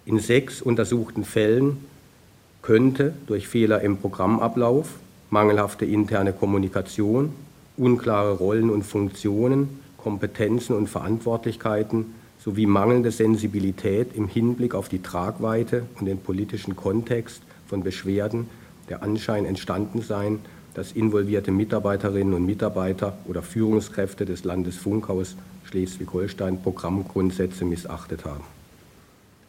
In 0.06 0.20
sechs 0.20 0.62
untersuchten 0.62 1.26
Fällen 1.26 1.86
könnte 2.62 3.14
durch 3.28 3.50
Fehler 3.50 3.82
im 3.82 3.98
Programmablauf, 3.98 4.88
mangelhafte 5.32 5.84
interne 5.84 6.32
Kommunikation, 6.32 7.34
unklare 7.76 8.32
Rollen 8.32 8.70
und 8.70 8.84
Funktionen, 8.84 9.82
Kompetenzen 9.98 10.78
und 10.78 10.88
Verantwortlichkeiten 10.88 12.06
sowie 12.46 12.68
mangelnde 12.68 13.10
Sensibilität 13.10 14.16
im 14.16 14.28
Hinblick 14.28 14.76
auf 14.76 14.88
die 14.88 15.02
Tragweite 15.02 15.88
und 16.00 16.06
den 16.06 16.20
politischen 16.20 16.76
Kontext 16.76 17.42
von 17.66 17.82
Beschwerden 17.84 18.48
der 18.88 19.02
Anschein 19.02 19.46
entstanden 19.46 20.04
sein, 20.04 20.38
dass 20.76 20.92
involvierte 20.92 21.52
Mitarbeiterinnen 21.52 22.36
und 22.36 22.46
Mitarbeiter 22.46 23.18
oder 23.26 23.42
Führungskräfte 23.42 24.26
des 24.26 24.44
Landesfunkhaus 24.44 25.36
Schleswig-Holstein 25.64 26.62
Programmgrundsätze 26.62 27.66
missachtet 27.66 28.26
haben. 28.26 28.44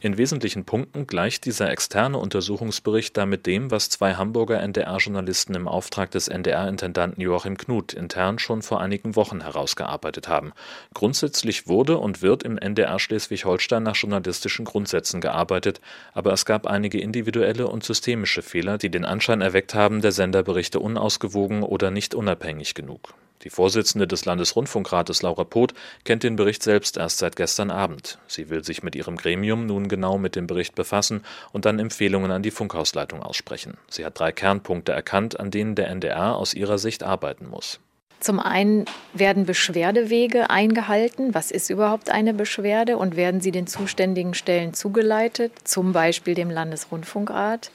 In 0.06 0.18
wesentlichen 0.18 0.64
Punkten 0.64 1.08
gleicht 1.08 1.46
dieser 1.46 1.68
externe 1.68 2.18
Untersuchungsbericht 2.18 3.16
damit 3.16 3.44
dem, 3.44 3.72
was 3.72 3.90
zwei 3.90 4.14
Hamburger 4.14 4.60
NDR-Journalisten 4.60 5.56
im 5.56 5.66
Auftrag 5.66 6.12
des 6.12 6.28
NDR-Intendanten 6.28 7.20
Joachim 7.20 7.56
Knut 7.56 7.92
intern 7.92 8.38
schon 8.38 8.62
vor 8.62 8.80
einigen 8.80 9.16
Wochen 9.16 9.40
herausgearbeitet 9.40 10.28
haben. 10.28 10.52
Grundsätzlich 10.94 11.66
wurde 11.66 11.98
und 11.98 12.22
wird 12.22 12.44
im 12.44 12.56
NDR 12.56 13.00
Schleswig-Holstein 13.00 13.82
nach 13.82 13.96
journalistischen 13.96 14.64
Grundsätzen 14.64 15.20
gearbeitet, 15.20 15.80
aber 16.12 16.32
es 16.32 16.44
gab 16.44 16.68
einige 16.68 17.00
individuelle 17.00 17.66
und 17.66 17.82
systemische 17.82 18.42
Fehler, 18.42 18.78
die 18.78 18.90
den 18.90 19.04
Anschein 19.04 19.40
erweckt 19.40 19.74
haben, 19.74 20.02
der 20.02 20.12
Sender 20.12 20.44
berichte 20.44 20.78
unausgewogen 20.78 21.64
oder 21.64 21.90
nicht 21.90 22.14
unabhängig 22.14 22.74
genug. 22.74 23.12
Die 23.42 23.50
Vorsitzende 23.50 24.06
des 24.06 24.24
Landesrundfunkrates 24.24 25.22
Laura 25.22 25.44
Poth 25.44 25.74
kennt 26.04 26.22
den 26.22 26.36
Bericht 26.36 26.62
selbst 26.62 26.96
erst 26.96 27.18
seit 27.18 27.36
gestern 27.36 27.70
Abend. 27.70 28.18
Sie 28.26 28.50
will 28.50 28.64
sich 28.64 28.82
mit 28.82 28.94
ihrem 28.96 29.16
Gremium 29.16 29.66
nun 29.66 29.88
genau 29.88 30.18
mit 30.18 30.36
dem 30.36 30.46
Bericht 30.46 30.74
befassen 30.74 31.22
und 31.52 31.64
dann 31.64 31.78
Empfehlungen 31.78 32.30
an 32.30 32.42
die 32.42 32.50
Funkhausleitung 32.50 33.22
aussprechen. 33.22 33.76
Sie 33.88 34.04
hat 34.04 34.18
drei 34.18 34.32
Kernpunkte 34.32 34.92
erkannt, 34.92 35.38
an 35.38 35.50
denen 35.50 35.74
der 35.74 35.88
NDR 35.88 36.36
aus 36.36 36.54
ihrer 36.54 36.78
Sicht 36.78 37.02
arbeiten 37.02 37.48
muss. 37.48 37.80
Zum 38.18 38.40
einen 38.40 38.86
werden 39.12 39.44
Beschwerdewege 39.44 40.48
eingehalten. 40.48 41.34
Was 41.34 41.50
ist 41.50 41.68
überhaupt 41.70 42.10
eine 42.10 42.32
Beschwerde 42.32 42.96
und 42.96 43.14
werden 43.14 43.40
sie 43.40 43.52
den 43.52 43.66
zuständigen 43.66 44.34
Stellen 44.34 44.72
zugeleitet, 44.72 45.52
zum 45.64 45.92
Beispiel 45.92 46.34
dem 46.34 46.50
Landesrundfunkrat? 46.50 47.70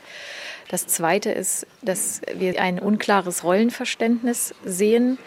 Das 0.71 0.87
Zweite 0.87 1.31
ist, 1.31 1.67
dass 1.81 2.21
wir 2.33 2.61
ein 2.61 2.79
unklares 2.79 3.43
Rollenverständnis 3.43 4.55
sehen. 4.63 5.17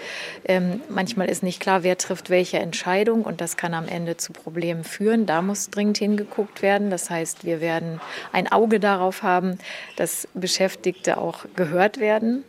Ähm, 0.47 0.81
manchmal 0.89 1.29
ist 1.29 1.43
nicht 1.43 1.61
klar, 1.61 1.83
wer 1.83 1.99
trifft 1.99 2.31
welche 2.31 2.59
Entscheidung 2.61 3.25
und 3.25 3.43
das 3.43 3.59
kann 3.59 3.75
am 3.75 3.87
Ende 3.87 4.17
zu 4.17 4.33
Problemen 4.33 4.85
führen. 4.85 5.27
Da 5.27 5.43
muss 5.43 5.69
dringend 5.69 5.99
hingeguckt 5.99 6.63
werden. 6.63 6.89
Das 6.89 7.11
heißt, 7.11 7.45
wir 7.45 7.61
werden 7.61 8.01
ein 8.33 8.51
Auge 8.51 8.81
darauf 8.81 9.23
haben, 9.23 9.59
dass 9.97 10.27
Beschäftigte 10.33 11.19
auch 11.19 11.45
gehört 11.55 12.01
werden. 12.01 12.45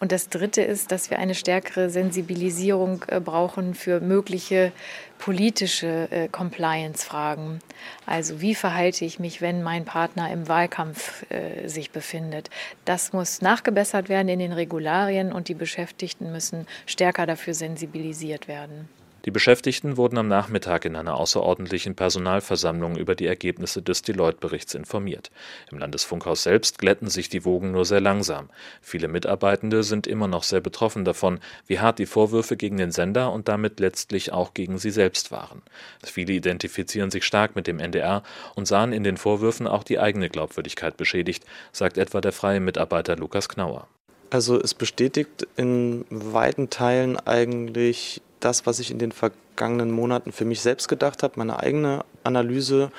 Und 0.00 0.12
das 0.12 0.28
Dritte 0.28 0.62
ist, 0.62 0.92
dass 0.92 1.10
wir 1.10 1.18
eine 1.18 1.34
stärkere 1.34 1.90
Sensibilisierung 1.90 3.04
äh, 3.08 3.20
brauchen 3.20 3.74
für 3.74 4.00
mögliche 4.00 4.72
politische 5.18 6.08
äh, 6.10 6.28
Compliance-Fragen. 6.28 7.58
Also 8.06 8.40
wie 8.40 8.54
verhalte 8.54 9.04
ich 9.04 9.18
mich, 9.18 9.40
wenn 9.40 9.62
mein 9.62 9.84
Partner 9.84 10.30
im 10.30 10.48
Wahlkampf 10.48 11.24
äh, 11.30 11.66
sich 11.68 11.90
befindet? 11.90 12.50
Das 12.84 13.12
muss 13.12 13.42
nachgebessert 13.42 14.08
werden 14.08 14.28
in 14.28 14.38
den 14.38 14.52
Regularien 14.52 15.32
und 15.32 15.48
die 15.48 15.54
Beschäftigten 15.54 16.30
müssen 16.32 16.66
stärker 16.86 17.26
dafür 17.26 17.54
sensibilisiert 17.54 18.48
werden. 18.48 18.88
Die 19.28 19.32
Beschäftigten 19.32 19.98
wurden 19.98 20.16
am 20.16 20.26
Nachmittag 20.26 20.86
in 20.86 20.96
einer 20.96 21.16
außerordentlichen 21.16 21.94
Personalversammlung 21.94 22.96
über 22.96 23.14
die 23.14 23.26
Ergebnisse 23.26 23.82
des 23.82 24.00
Deloitte-Berichts 24.00 24.72
informiert. 24.72 25.30
Im 25.70 25.76
Landesfunkhaus 25.76 26.44
selbst 26.44 26.78
glätten 26.78 27.10
sich 27.10 27.28
die 27.28 27.44
Wogen 27.44 27.70
nur 27.70 27.84
sehr 27.84 28.00
langsam. 28.00 28.48
Viele 28.80 29.06
Mitarbeitende 29.06 29.82
sind 29.82 30.06
immer 30.06 30.28
noch 30.28 30.44
sehr 30.44 30.62
betroffen 30.62 31.04
davon, 31.04 31.40
wie 31.66 31.78
hart 31.78 31.98
die 31.98 32.06
Vorwürfe 32.06 32.56
gegen 32.56 32.78
den 32.78 32.90
Sender 32.90 33.30
und 33.30 33.48
damit 33.48 33.80
letztlich 33.80 34.32
auch 34.32 34.54
gegen 34.54 34.78
sie 34.78 34.90
selbst 34.90 35.30
waren. 35.30 35.60
Viele 36.02 36.32
identifizieren 36.32 37.10
sich 37.10 37.24
stark 37.24 37.54
mit 37.54 37.66
dem 37.66 37.80
NDR 37.80 38.22
und 38.54 38.66
sahen 38.66 38.94
in 38.94 39.04
den 39.04 39.18
Vorwürfen 39.18 39.66
auch 39.66 39.84
die 39.84 39.98
eigene 39.98 40.30
Glaubwürdigkeit 40.30 40.96
beschädigt, 40.96 41.44
sagt 41.70 41.98
etwa 41.98 42.22
der 42.22 42.32
freie 42.32 42.60
Mitarbeiter 42.60 43.14
Lukas 43.14 43.50
Knauer. 43.50 43.88
Also 44.30 44.58
es 44.58 44.72
bestätigt 44.72 45.46
in 45.56 46.06
weiten 46.08 46.70
Teilen 46.70 47.18
eigentlich 47.18 48.22
das, 48.40 48.66
was 48.66 48.78
ich 48.78 48.90
in 48.90 48.98
den 48.98 49.12
vergangenen 49.12 49.90
Monaten 49.90 50.32
für 50.32 50.44
mich 50.44 50.60
selbst 50.60 50.88
gedacht 50.88 51.22
habe, 51.22 51.34
meine 51.36 51.60
eigene 51.60 52.04
Analyse. 52.24 52.90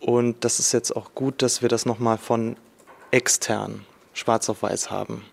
Und 0.00 0.44
das 0.44 0.58
ist 0.58 0.72
jetzt 0.72 0.94
auch 0.94 1.14
gut, 1.14 1.42
dass 1.42 1.62
wir 1.62 1.68
das 1.68 1.86
nochmal 1.86 2.18
von 2.18 2.56
extern 3.10 3.84
schwarz 4.12 4.48
auf 4.48 4.62
weiß 4.62 4.90
haben. 4.90 5.24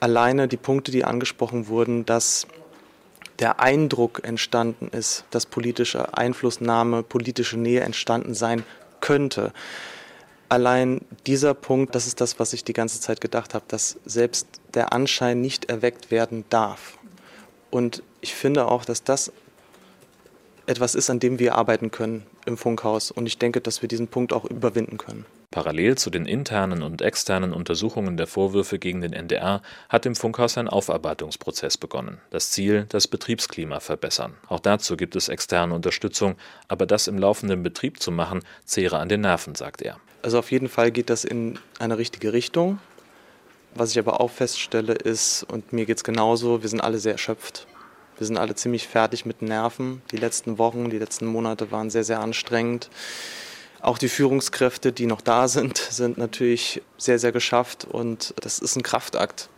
Alleine 0.00 0.48
die 0.48 0.56
Punkte, 0.56 0.90
die 0.92 1.04
angesprochen 1.04 1.68
wurden, 1.68 2.06
dass 2.06 2.46
der 3.38 3.60
Eindruck 3.60 4.22
entstanden 4.22 4.88
ist, 4.88 5.24
dass 5.30 5.46
politische 5.46 6.16
Einflussnahme, 6.16 7.02
politische 7.02 7.58
Nähe 7.58 7.80
entstanden 7.80 8.34
sein 8.34 8.64
könnte. 9.00 9.52
Allein 10.48 11.00
dieser 11.26 11.54
Punkt, 11.54 11.94
das 11.94 12.06
ist 12.06 12.20
das, 12.20 12.38
was 12.38 12.52
ich 12.52 12.64
die 12.64 12.72
ganze 12.72 13.00
Zeit 13.00 13.20
gedacht 13.20 13.54
habe, 13.54 13.64
dass 13.68 13.98
selbst 14.04 14.46
der 14.74 14.92
Anschein 14.92 15.40
nicht 15.40 15.70
erweckt 15.70 16.10
werden 16.10 16.44
darf. 16.50 16.98
Und 17.70 18.02
ich 18.20 18.34
finde 18.34 18.66
auch, 18.66 18.84
dass 18.84 19.04
das 19.04 19.32
etwas 20.66 20.94
ist, 20.94 21.10
an 21.10 21.20
dem 21.20 21.38
wir 21.38 21.56
arbeiten 21.56 21.90
können 21.90 22.24
im 22.46 22.56
Funkhaus. 22.56 23.10
Und 23.10 23.26
ich 23.26 23.38
denke, 23.38 23.60
dass 23.60 23.82
wir 23.82 23.88
diesen 23.88 24.08
Punkt 24.08 24.32
auch 24.32 24.44
überwinden 24.44 24.98
können. 24.98 25.26
Parallel 25.50 25.98
zu 25.98 26.10
den 26.10 26.26
internen 26.26 26.84
und 26.84 27.02
externen 27.02 27.52
Untersuchungen 27.52 28.16
der 28.16 28.28
Vorwürfe 28.28 28.78
gegen 28.78 29.00
den 29.00 29.12
NDR 29.12 29.62
hat 29.88 30.06
im 30.06 30.14
Funkhaus 30.14 30.56
ein 30.56 30.68
Aufarbeitungsprozess 30.68 31.76
begonnen. 31.76 32.18
Das 32.30 32.52
Ziel, 32.52 32.86
das 32.88 33.08
Betriebsklima 33.08 33.80
verbessern. 33.80 34.34
Auch 34.46 34.60
dazu 34.60 34.96
gibt 34.96 35.16
es 35.16 35.28
externe 35.28 35.74
Unterstützung, 35.74 36.36
aber 36.68 36.86
das 36.86 37.08
im 37.08 37.18
laufenden 37.18 37.64
Betrieb 37.64 38.00
zu 38.00 38.12
machen, 38.12 38.42
zehre 38.64 38.98
an 38.98 39.08
den 39.08 39.22
Nerven, 39.22 39.56
sagt 39.56 39.82
er. 39.82 39.96
Also 40.22 40.38
auf 40.38 40.52
jeden 40.52 40.68
Fall 40.68 40.92
geht 40.92 41.10
das 41.10 41.24
in 41.24 41.58
eine 41.80 41.98
richtige 41.98 42.32
Richtung. 42.32 42.78
Was 43.74 43.92
ich 43.92 43.98
aber 43.98 44.20
auch 44.20 44.30
feststelle 44.30 44.94
ist, 44.94 45.44
und 45.44 45.72
mir 45.72 45.86
geht 45.86 45.98
es 45.98 46.04
genauso, 46.04 46.62
wir 46.62 46.68
sind 46.68 46.80
alle 46.80 46.98
sehr 46.98 47.12
erschöpft. 47.12 47.66
Wir 48.18 48.26
sind 48.26 48.36
alle 48.36 48.54
ziemlich 48.54 48.86
fertig 48.86 49.24
mit 49.24 49.40
Nerven. 49.40 50.02
Die 50.10 50.18
letzten 50.18 50.58
Wochen, 50.58 50.90
die 50.90 50.98
letzten 50.98 51.26
Monate 51.26 51.70
waren 51.70 51.88
sehr, 51.88 52.04
sehr 52.04 52.20
anstrengend. 52.20 52.90
Auch 53.80 53.96
die 53.96 54.08
Führungskräfte, 54.08 54.92
die 54.92 55.06
noch 55.06 55.22
da 55.22 55.48
sind, 55.48 55.78
sind 55.78 56.18
natürlich 56.18 56.82
sehr, 56.98 57.18
sehr 57.18 57.32
geschafft 57.32 57.86
und 57.86 58.34
das 58.40 58.58
ist 58.58 58.76
ein 58.76 58.82
Kraftakt. 58.82 59.48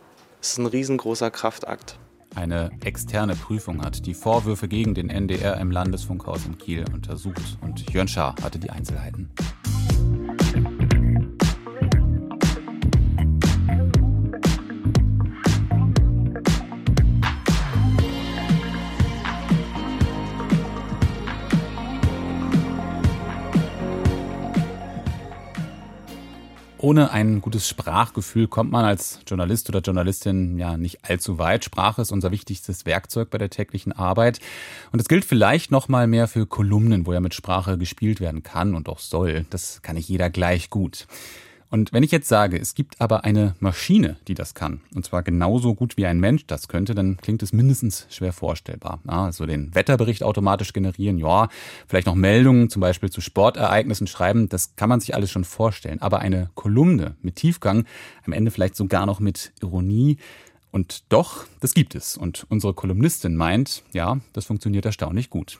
Es 0.41 0.51
ist 0.51 0.59
ein 0.59 0.65
riesengroßer 0.65 1.29
Kraftakt. 1.29 1.97
Eine 2.35 2.71
externe 2.83 3.35
Prüfung 3.35 3.83
hat 3.83 4.05
die 4.05 4.13
Vorwürfe 4.13 4.67
gegen 4.67 4.95
den 4.95 5.09
NDR 5.09 5.57
im 5.57 5.69
Landesfunkhaus 5.69 6.45
in 6.45 6.57
Kiel 6.57 6.85
untersucht 6.91 7.57
und 7.61 7.91
Jörn 7.91 8.07
Schaar 8.07 8.35
hatte 8.41 8.59
die 8.59 8.69
Einzelheiten. 8.69 9.29
Ohne 26.93 27.09
ein 27.09 27.41
gutes 27.41 27.67
Sprachgefühl 27.67 28.47
kommt 28.47 28.71
man 28.71 28.85
als 28.85 29.19
Journalist 29.25 29.67
oder 29.67 29.79
Journalistin 29.79 30.59
ja 30.59 30.77
nicht 30.77 30.99
allzu 31.09 31.39
weit. 31.39 31.65
Sprache 31.65 32.03
ist 32.03 32.11
unser 32.11 32.29
wichtigstes 32.29 32.85
Werkzeug 32.85 33.31
bei 33.31 33.39
der 33.39 33.49
täglichen 33.49 33.93
Arbeit. 33.93 34.39
Und 34.91 34.99
es 34.99 35.07
gilt 35.07 35.25
vielleicht 35.25 35.71
noch 35.71 35.87
mal 35.87 36.05
mehr 36.05 36.27
für 36.27 36.45
Kolumnen, 36.45 37.07
wo 37.07 37.13
ja 37.13 37.19
mit 37.19 37.33
Sprache 37.33 37.79
gespielt 37.79 38.19
werden 38.19 38.43
kann 38.43 38.75
und 38.75 38.89
auch 38.89 38.99
soll. 38.99 39.47
Das 39.49 39.81
kann 39.81 39.95
nicht 39.95 40.07
jeder 40.07 40.29
gleich 40.29 40.69
gut. 40.69 41.07
Und 41.73 41.91
wenn 41.91 42.03
ich 42.03 42.11
jetzt 42.11 42.27
sage, 42.27 42.59
es 42.59 42.75
gibt 42.75 43.01
aber 43.01 43.23
eine 43.23 43.55
Maschine, 43.59 44.17
die 44.27 44.35
das 44.35 44.53
kann, 44.53 44.81
und 44.93 45.07
zwar 45.07 45.23
genauso 45.23 45.73
gut 45.73 45.97
wie 45.97 46.05
ein 46.05 46.19
Mensch 46.19 46.45
das 46.45 46.67
könnte, 46.67 46.93
dann 46.93 47.17
klingt 47.17 47.41
es 47.41 47.51
mindestens 47.51 48.05
schwer 48.11 48.31
vorstellbar. 48.31 48.99
Also 49.07 49.47
den 49.47 49.73
Wetterbericht 49.73 50.21
automatisch 50.21 50.71
generieren, 50.73 51.17
ja, 51.17 51.49
vielleicht 51.87 52.05
noch 52.05 52.13
Meldungen 52.13 52.69
zum 52.69 52.79
Beispiel 52.79 53.09
zu 53.09 53.21
Sportereignissen 53.21 54.05
schreiben, 54.05 54.49
das 54.49 54.75
kann 54.75 54.87
man 54.87 54.99
sich 54.99 55.15
alles 55.15 55.31
schon 55.31 55.45
vorstellen. 55.45 55.99
Aber 55.99 56.19
eine 56.19 56.51
Kolumne 56.53 57.15
mit 57.23 57.37
Tiefgang, 57.37 57.85
am 58.23 58.33
Ende 58.33 58.51
vielleicht 58.51 58.75
sogar 58.75 59.07
noch 59.07 59.19
mit 59.19 59.51
Ironie, 59.63 60.17
und 60.69 61.11
doch, 61.11 61.45
das 61.59 61.73
gibt 61.73 61.95
es. 61.95 62.17
Und 62.17 62.45
unsere 62.49 62.75
Kolumnistin 62.75 63.35
meint, 63.35 63.83
ja, 63.93 64.19
das 64.33 64.45
funktioniert 64.45 64.85
erstaunlich 64.85 65.31
gut. 65.31 65.59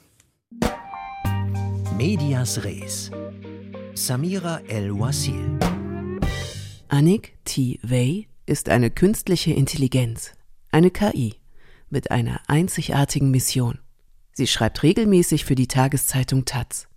Medias 1.98 2.64
Res. 2.64 3.10
Samira 3.96 4.60
El-Wasil. 4.68 5.60
Anik 6.94 7.34
T. 7.44 7.80
Wei 7.82 8.28
ist 8.46 8.70
eine 8.70 8.92
künstliche 8.92 9.52
Intelligenz, 9.52 10.34
eine 10.70 10.92
KI, 10.92 11.34
mit 11.90 12.12
einer 12.12 12.40
einzigartigen 12.46 13.32
Mission. 13.32 13.80
Sie 14.32 14.46
schreibt 14.46 14.84
regelmäßig 14.84 15.44
für 15.44 15.56
die 15.56 15.68
Tageszeitung 15.68 16.46
Taz. 16.46 16.88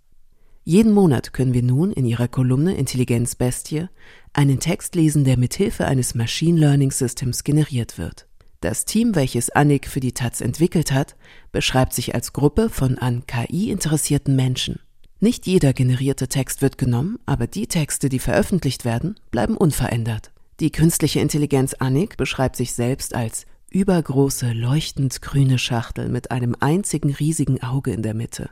Jeden 0.63 0.91
Monat 0.91 1.33
können 1.33 1.55
wir 1.55 1.63
nun 1.63 1.91
in 1.91 2.05
ihrer 2.05 2.27
Kolumne 2.27 2.75
Intelligenz 2.75 3.33
Bestie 3.33 3.87
einen 4.33 4.59
Text 4.59 4.93
lesen, 4.93 5.23
der 5.23 5.35
mithilfe 5.35 5.87
eines 5.87 6.13
Machine 6.13 6.59
Learning 6.59 6.91
Systems 6.91 7.43
generiert 7.43 7.97
wird. 7.97 8.27
Das 8.61 8.85
Team, 8.85 9.15
welches 9.15 9.49
Annik 9.49 9.87
für 9.87 9.99
die 9.99 10.13
Taz 10.13 10.41
entwickelt 10.41 10.91
hat, 10.91 11.15
beschreibt 11.51 11.93
sich 11.93 12.13
als 12.13 12.33
Gruppe 12.33 12.69
von 12.69 12.99
an 12.99 13.25
KI 13.25 13.71
interessierten 13.71 14.35
Menschen. 14.35 14.79
Nicht 15.19 15.47
jeder 15.47 15.73
generierte 15.73 16.27
Text 16.27 16.61
wird 16.61 16.77
genommen, 16.77 17.17
aber 17.25 17.47
die 17.47 17.65
Texte, 17.65 18.07
die 18.07 18.19
veröffentlicht 18.19 18.85
werden, 18.85 19.19
bleiben 19.31 19.57
unverändert. 19.57 20.31
Die 20.59 20.71
künstliche 20.71 21.19
Intelligenz 21.19 21.73
Annik 21.73 22.17
beschreibt 22.17 22.55
sich 22.55 22.73
selbst 22.73 23.15
als 23.15 23.45
übergroße, 23.71 24.53
leuchtend 24.53 25.21
grüne 25.21 25.57
Schachtel 25.57 26.09
mit 26.09 26.29
einem 26.29 26.55
einzigen 26.59 27.11
riesigen 27.11 27.61
Auge 27.63 27.91
in 27.91 28.03
der 28.03 28.13
Mitte. 28.13 28.51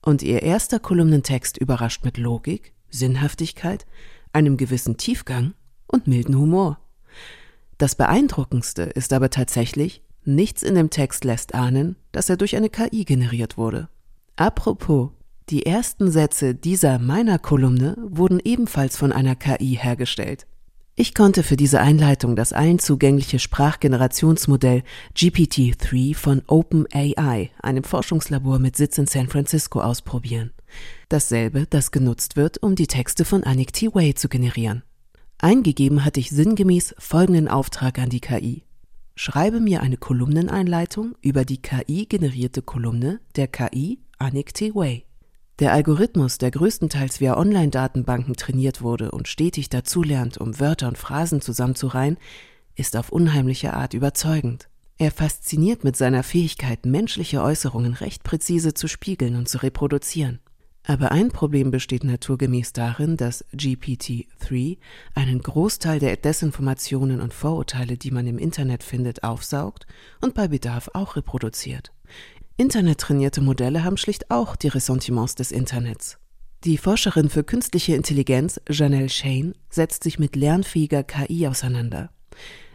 Und 0.00 0.22
ihr 0.22 0.42
erster 0.42 0.80
Kolumnentext 0.80 1.56
überrascht 1.56 2.04
mit 2.04 2.18
Logik, 2.18 2.72
Sinnhaftigkeit, 2.90 3.86
einem 4.32 4.56
gewissen 4.56 4.96
Tiefgang 4.96 5.54
und 5.86 6.08
milden 6.08 6.36
Humor. 6.36 6.80
Das 7.78 7.94
Beeindruckendste 7.94 8.82
ist 8.82 9.12
aber 9.12 9.30
tatsächlich, 9.30 10.02
nichts 10.24 10.64
in 10.64 10.74
dem 10.74 10.90
Text 10.90 11.24
lässt 11.24 11.54
ahnen, 11.54 11.94
dass 12.10 12.28
er 12.28 12.36
durch 12.36 12.56
eine 12.56 12.70
KI 12.70 13.04
generiert 13.04 13.56
wurde. 13.56 13.88
Apropos, 14.36 15.10
die 15.50 15.66
ersten 15.66 16.10
Sätze 16.10 16.54
dieser 16.54 16.98
meiner 16.98 17.38
Kolumne 17.38 17.96
wurden 17.98 18.40
ebenfalls 18.42 18.96
von 18.96 19.12
einer 19.12 19.34
KI 19.34 19.78
hergestellt. 19.80 20.46
Ich 20.94 21.14
konnte 21.14 21.42
für 21.42 21.56
diese 21.56 21.80
Einleitung 21.80 22.36
das 22.36 22.52
allen 22.52 22.78
zugängliche 22.78 23.38
Sprachgenerationsmodell 23.38 24.82
GPT-3 25.16 26.14
von 26.14 26.42
OpenAI, 26.46 27.50
einem 27.62 27.82
Forschungslabor 27.82 28.58
mit 28.58 28.76
Sitz 28.76 28.98
in 28.98 29.06
San 29.06 29.28
Francisco, 29.28 29.80
ausprobieren. 29.80 30.52
Dasselbe, 31.08 31.66
das 31.68 31.92
genutzt 31.92 32.36
wird, 32.36 32.62
um 32.62 32.74
die 32.74 32.86
Texte 32.86 33.24
von 33.24 33.42
Anik 33.42 33.72
T. 33.72 33.94
Way 33.94 34.14
zu 34.14 34.28
generieren. 34.28 34.82
Eingegeben 35.38 36.04
hatte 36.04 36.20
ich 36.20 36.30
sinngemäß 36.30 36.94
folgenden 36.98 37.48
Auftrag 37.48 37.98
an 37.98 38.10
die 38.10 38.20
KI. 38.20 38.64
Schreibe 39.16 39.60
mir 39.60 39.80
eine 39.80 39.96
Kolumneneinleitung 39.96 41.14
über 41.20 41.44
die 41.44 41.60
KI-generierte 41.60 42.62
Kolumne 42.62 43.20
der 43.36 43.48
KI 43.48 43.98
Anik 44.18 44.54
T. 44.54 44.74
Way. 44.74 45.06
Der 45.62 45.72
Algorithmus, 45.72 46.38
der 46.38 46.50
größtenteils 46.50 47.20
via 47.20 47.38
Online-Datenbanken 47.38 48.34
trainiert 48.34 48.82
wurde 48.82 49.12
und 49.12 49.28
stetig 49.28 49.68
dazulernt, 49.68 50.36
um 50.36 50.58
Wörter 50.58 50.88
und 50.88 50.98
Phrasen 50.98 51.40
zusammenzureihen, 51.40 52.16
ist 52.74 52.96
auf 52.96 53.10
unheimliche 53.10 53.72
Art 53.72 53.94
überzeugend. 53.94 54.68
Er 54.98 55.12
fasziniert 55.12 55.84
mit 55.84 55.96
seiner 55.96 56.24
Fähigkeit, 56.24 56.84
menschliche 56.84 57.40
Äußerungen 57.44 57.94
recht 57.94 58.24
präzise 58.24 58.74
zu 58.74 58.88
spiegeln 58.88 59.36
und 59.36 59.48
zu 59.48 59.62
reproduzieren. 59.62 60.40
Aber 60.84 61.12
ein 61.12 61.28
Problem 61.28 61.70
besteht 61.70 62.02
naturgemäß 62.02 62.72
darin, 62.72 63.16
dass 63.16 63.44
GPT-3 63.54 64.78
einen 65.14 65.42
Großteil 65.42 66.00
der 66.00 66.16
Desinformationen 66.16 67.20
und 67.20 67.32
Vorurteile, 67.32 67.96
die 67.96 68.10
man 68.10 68.26
im 68.26 68.38
Internet 68.38 68.82
findet, 68.82 69.22
aufsaugt 69.22 69.86
und 70.20 70.34
bei 70.34 70.48
Bedarf 70.48 70.90
auch 70.94 71.14
reproduziert. 71.14 71.92
Internettrainierte 72.56 73.40
Modelle 73.40 73.82
haben 73.84 73.96
schlicht 73.96 74.30
auch 74.30 74.56
die 74.56 74.68
Ressentiments 74.68 75.34
des 75.34 75.52
Internets. 75.52 76.18
Die 76.64 76.78
Forscherin 76.78 77.28
für 77.28 77.42
künstliche 77.42 77.94
Intelligenz 77.94 78.60
Janelle 78.68 79.08
Shane 79.08 79.54
setzt 79.70 80.04
sich 80.04 80.18
mit 80.18 80.36
lernfähiger 80.36 81.02
KI 81.02 81.48
auseinander. 81.48 82.10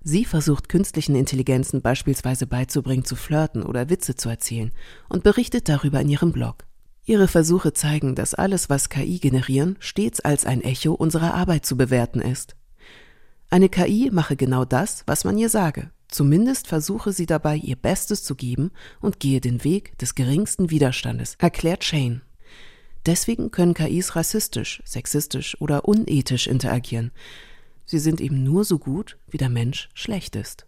Sie 0.03 0.25
versucht 0.25 0.67
künstlichen 0.67 1.15
Intelligenzen 1.15 1.81
beispielsweise 1.81 2.47
beizubringen, 2.47 3.05
zu 3.05 3.15
flirten 3.15 3.63
oder 3.63 3.89
Witze 3.89 4.15
zu 4.15 4.29
erzählen 4.29 4.71
und 5.09 5.23
berichtet 5.23 5.69
darüber 5.69 6.01
in 6.01 6.09
ihrem 6.09 6.31
Blog. 6.31 6.65
Ihre 7.05 7.27
Versuche 7.27 7.71
zeigen, 7.71 8.15
dass 8.15 8.33
alles, 8.33 8.69
was 8.69 8.89
KI 8.89 9.19
generieren, 9.19 9.77
stets 9.79 10.19
als 10.19 10.45
ein 10.45 10.61
Echo 10.61 10.93
unserer 10.93 11.33
Arbeit 11.33 11.65
zu 11.65 11.77
bewerten 11.77 12.19
ist. 12.19 12.55
Eine 13.49 13.69
KI 13.69 14.09
mache 14.11 14.35
genau 14.35 14.65
das, 14.65 15.03
was 15.07 15.23
man 15.23 15.37
ihr 15.37 15.49
sage. 15.49 15.91
Zumindest 16.09 16.67
versuche 16.67 17.11
sie 17.11 17.25
dabei, 17.25 17.57
ihr 17.57 17.75
Bestes 17.75 18.23
zu 18.23 18.35
geben 18.35 18.71
und 19.01 19.19
gehe 19.19 19.41
den 19.41 19.63
Weg 19.63 19.97
des 19.97 20.15
geringsten 20.15 20.69
Widerstandes, 20.69 21.35
erklärt 21.39 21.83
Shane. 21.83 22.21
Deswegen 23.05 23.51
können 23.51 23.73
KIs 23.73 24.15
rassistisch, 24.15 24.81
sexistisch 24.85 25.59
oder 25.61 25.85
unethisch 25.85 26.47
interagieren. 26.47 27.11
Sie 27.85 27.99
sind 27.99 28.19
eben 28.19 28.43
nur 28.43 28.65
so 28.65 28.79
gut, 28.79 29.17
wie 29.27 29.37
der 29.37 29.49
Mensch 29.49 29.89
schlecht 29.93 30.35
ist. 30.35 30.65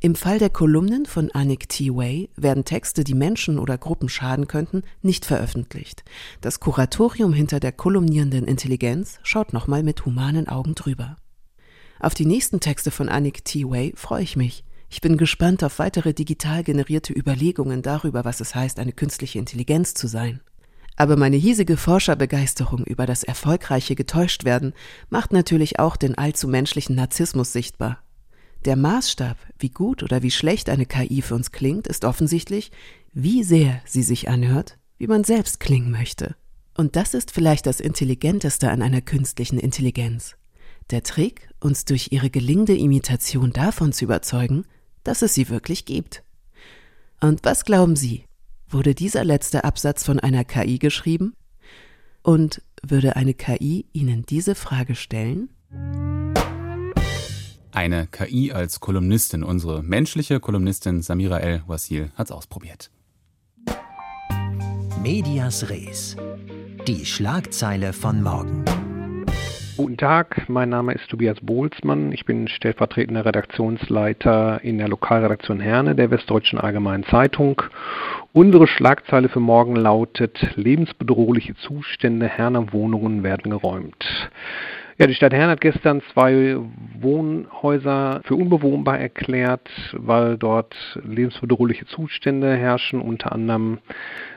Im 0.00 0.14
Fall 0.14 0.38
der 0.38 0.48
Kolumnen 0.48 1.04
von 1.04 1.30
Anik 1.30 1.68
T. 1.68 1.94
Way 1.94 2.30
werden 2.36 2.64
Texte, 2.64 3.04
die 3.04 3.14
Menschen 3.14 3.58
oder 3.58 3.76
Gruppen 3.76 4.08
schaden 4.08 4.46
könnten, 4.46 4.82
nicht 5.02 5.26
veröffentlicht. 5.26 6.04
Das 6.40 6.58
Kuratorium 6.58 7.34
hinter 7.34 7.60
der 7.60 7.72
kolumnierenden 7.72 8.46
Intelligenz 8.46 9.18
schaut 9.22 9.52
nochmal 9.52 9.82
mit 9.82 10.06
humanen 10.06 10.48
Augen 10.48 10.74
drüber. 10.74 11.16
Auf 12.00 12.14
die 12.14 12.26
nächsten 12.26 12.60
Texte 12.60 12.90
von 12.90 13.08
Anik 13.08 13.44
T. 13.44 13.64
Way 13.64 13.92
freue 13.96 14.22
ich 14.22 14.36
mich. 14.36 14.64
Ich 14.88 15.00
bin 15.00 15.16
gespannt 15.16 15.64
auf 15.64 15.78
weitere 15.78 16.14
digital 16.14 16.62
generierte 16.62 17.12
Überlegungen 17.12 17.82
darüber, 17.82 18.24
was 18.24 18.40
es 18.40 18.54
heißt, 18.54 18.78
eine 18.78 18.92
künstliche 18.92 19.38
Intelligenz 19.38 19.94
zu 19.94 20.06
sein. 20.06 20.40
Aber 20.96 21.16
meine 21.16 21.36
hiesige 21.36 21.76
Forscherbegeisterung 21.76 22.84
über 22.84 23.06
das 23.06 23.22
erfolgreiche 23.22 23.94
Getäuschtwerden 23.94 24.74
macht 25.10 25.32
natürlich 25.32 25.78
auch 25.78 25.96
den 25.96 26.16
allzu 26.16 26.48
menschlichen 26.48 26.96
Narzissmus 26.96 27.52
sichtbar. 27.52 28.02
Der 28.64 28.76
Maßstab, 28.76 29.36
wie 29.58 29.70
gut 29.70 30.02
oder 30.02 30.22
wie 30.22 30.30
schlecht 30.30 30.68
eine 30.68 30.86
KI 30.86 31.22
für 31.22 31.34
uns 31.34 31.52
klingt, 31.52 31.86
ist 31.86 32.04
offensichtlich, 32.04 32.72
wie 33.12 33.44
sehr 33.44 33.80
sie 33.84 34.02
sich 34.02 34.28
anhört, 34.28 34.78
wie 34.98 35.06
man 35.06 35.22
selbst 35.22 35.60
klingen 35.60 35.90
möchte. 35.90 36.34
Und 36.76 36.96
das 36.96 37.14
ist 37.14 37.30
vielleicht 37.30 37.66
das 37.66 37.80
Intelligenteste 37.80 38.70
an 38.70 38.82
einer 38.82 39.00
künstlichen 39.00 39.58
Intelligenz. 39.58 40.37
Der 40.90 41.02
Trick, 41.02 41.50
uns 41.60 41.84
durch 41.84 42.12
ihre 42.12 42.30
gelingende 42.30 42.76
Imitation 42.76 43.52
davon 43.52 43.92
zu 43.92 44.04
überzeugen, 44.06 44.64
dass 45.04 45.20
es 45.22 45.34
sie 45.34 45.50
wirklich 45.50 45.84
gibt. 45.84 46.22
Und 47.20 47.44
was 47.44 47.64
glauben 47.64 47.94
Sie? 47.94 48.24
Wurde 48.70 48.94
dieser 48.94 49.24
letzte 49.24 49.64
Absatz 49.64 50.04
von 50.04 50.18
einer 50.18 50.44
KI 50.44 50.78
geschrieben? 50.78 51.34
Und 52.22 52.62
würde 52.82 53.16
eine 53.16 53.34
KI 53.34 53.86
Ihnen 53.92 54.24
diese 54.24 54.54
Frage 54.54 54.94
stellen? 54.94 55.50
Eine 57.72 58.06
KI 58.06 58.52
als 58.52 58.80
Kolumnistin. 58.80 59.42
Unsere 59.42 59.82
menschliche 59.82 60.40
Kolumnistin 60.40 61.02
Samira 61.02 61.38
El-Wasil 61.38 62.10
hat 62.14 62.28
es 62.28 62.32
ausprobiert. 62.32 62.90
Medias 65.02 65.68
Res. 65.68 66.16
Die 66.86 67.04
Schlagzeile 67.04 67.92
von 67.92 68.22
morgen. 68.22 68.64
Guten 69.78 69.96
Tag, 69.96 70.48
mein 70.48 70.70
Name 70.70 70.92
ist 70.92 71.08
Tobias 71.08 71.38
Bohlsmann. 71.40 72.10
Ich 72.10 72.24
bin 72.24 72.48
stellvertretender 72.48 73.24
Redaktionsleiter 73.24 74.58
in 74.64 74.76
der 74.76 74.88
Lokalredaktion 74.88 75.60
Herne 75.60 75.94
der 75.94 76.10
Westdeutschen 76.10 76.58
Allgemeinen 76.58 77.04
Zeitung. 77.04 77.62
Unsere 78.32 78.66
Schlagzeile 78.66 79.28
für 79.28 79.38
morgen 79.38 79.76
lautet: 79.76 80.56
Lebensbedrohliche 80.56 81.54
Zustände 81.54 82.26
Herner 82.26 82.72
Wohnungen 82.72 83.22
werden 83.22 83.52
geräumt. 83.52 84.04
Ja, 85.00 85.06
die 85.06 85.14
Stadt 85.14 85.32
Herne 85.32 85.52
hat 85.52 85.60
gestern 85.60 86.02
zwei 86.12 86.56
Wohnhäuser 86.98 88.20
für 88.24 88.34
unbewohnbar 88.34 88.98
erklärt, 88.98 89.70
weil 89.92 90.36
dort 90.36 90.74
lebensbedrohliche 91.04 91.86
Zustände 91.86 92.56
herrschen. 92.56 93.00
Unter 93.00 93.30
anderem 93.30 93.78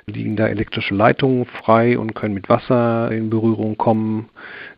liegen 0.05 0.35
da 0.35 0.45
elektrische 0.45 0.93
Leitungen 0.93 1.45
frei 1.45 1.97
und 1.97 2.13
können 2.13 2.35
mit 2.35 2.47
Wasser 2.47 3.11
in 3.11 3.31
Berührung 3.31 3.75
kommen. 3.75 4.29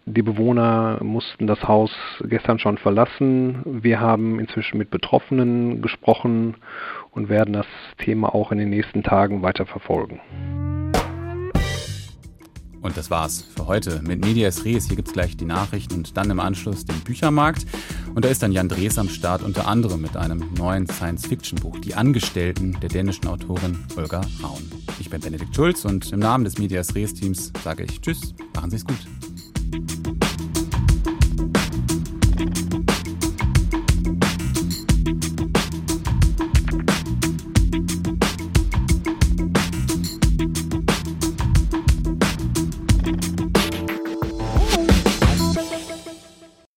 Die 0.06 0.22
Bewohner 0.22 1.00
mussten 1.04 1.48
das 1.48 1.68
Haus 1.68 1.92
gestern 2.30 2.60
schon 2.60 2.78
verlassen. 2.78 3.58
Wir 3.66 4.00
haben 4.00 4.40
inzwischen 4.40 4.78
mit 4.78 4.90
Betroffenen 4.90 5.82
gesprochen 5.82 6.56
und 7.12 7.28
werden 7.28 7.54
das 7.54 7.68
Thema 7.98 8.34
auch 8.34 8.54
in 8.54 8.58
den 8.58 8.70
nächsten 8.70 9.04
Tagen 9.04 9.42
weiter 9.42 9.66
verfolgen. 9.66 10.22
Und 12.84 12.98
das 12.98 13.10
war's 13.10 13.46
für 13.56 13.66
heute 13.66 14.02
mit 14.02 14.24
Medias 14.24 14.66
Res. 14.66 14.88
Hier 14.88 14.98
gibt's 14.98 15.14
gleich 15.14 15.38
die 15.38 15.46
Nachrichten 15.46 15.96
und 15.96 16.18
dann 16.18 16.30
im 16.30 16.40
Anschluss 16.42 16.86
den 16.86 17.00
Büchermarkt. 17.00 17.66
Und 18.14 18.26
da 18.26 18.30
ist 18.30 18.44
dann 18.44 18.52
Jan 18.52 18.68
Drees 18.68 19.00
am 19.00 19.08
Start, 19.08 19.42
unter 19.42 19.68
anderem 19.68 20.02
mit 20.02 20.18
einem 20.18 20.54
neuen 20.58 20.86
Science-Fiction-Buch, 20.88 21.80
Die 21.80 21.96
Angestellten 21.96 22.78
der 22.82 22.90
dänischen 22.90 23.28
Autorin 23.28 23.80
Olga 23.96 24.22
Raun. 24.44 24.70
Ich 25.00 25.10
bin 25.10 25.22
Benedikt 25.22 25.56
Schulz 25.56 25.86
und 25.86 26.12
im 26.12 26.20
Namen 26.20 26.44
des 26.44 26.58
Medias 26.58 26.94
Res-Teams 26.94 27.54
sage 27.64 27.86
ich 27.86 28.02
Tschüss, 28.02 28.36
machen 28.54 28.70
Sie's 28.70 28.86
gut. 28.86 30.13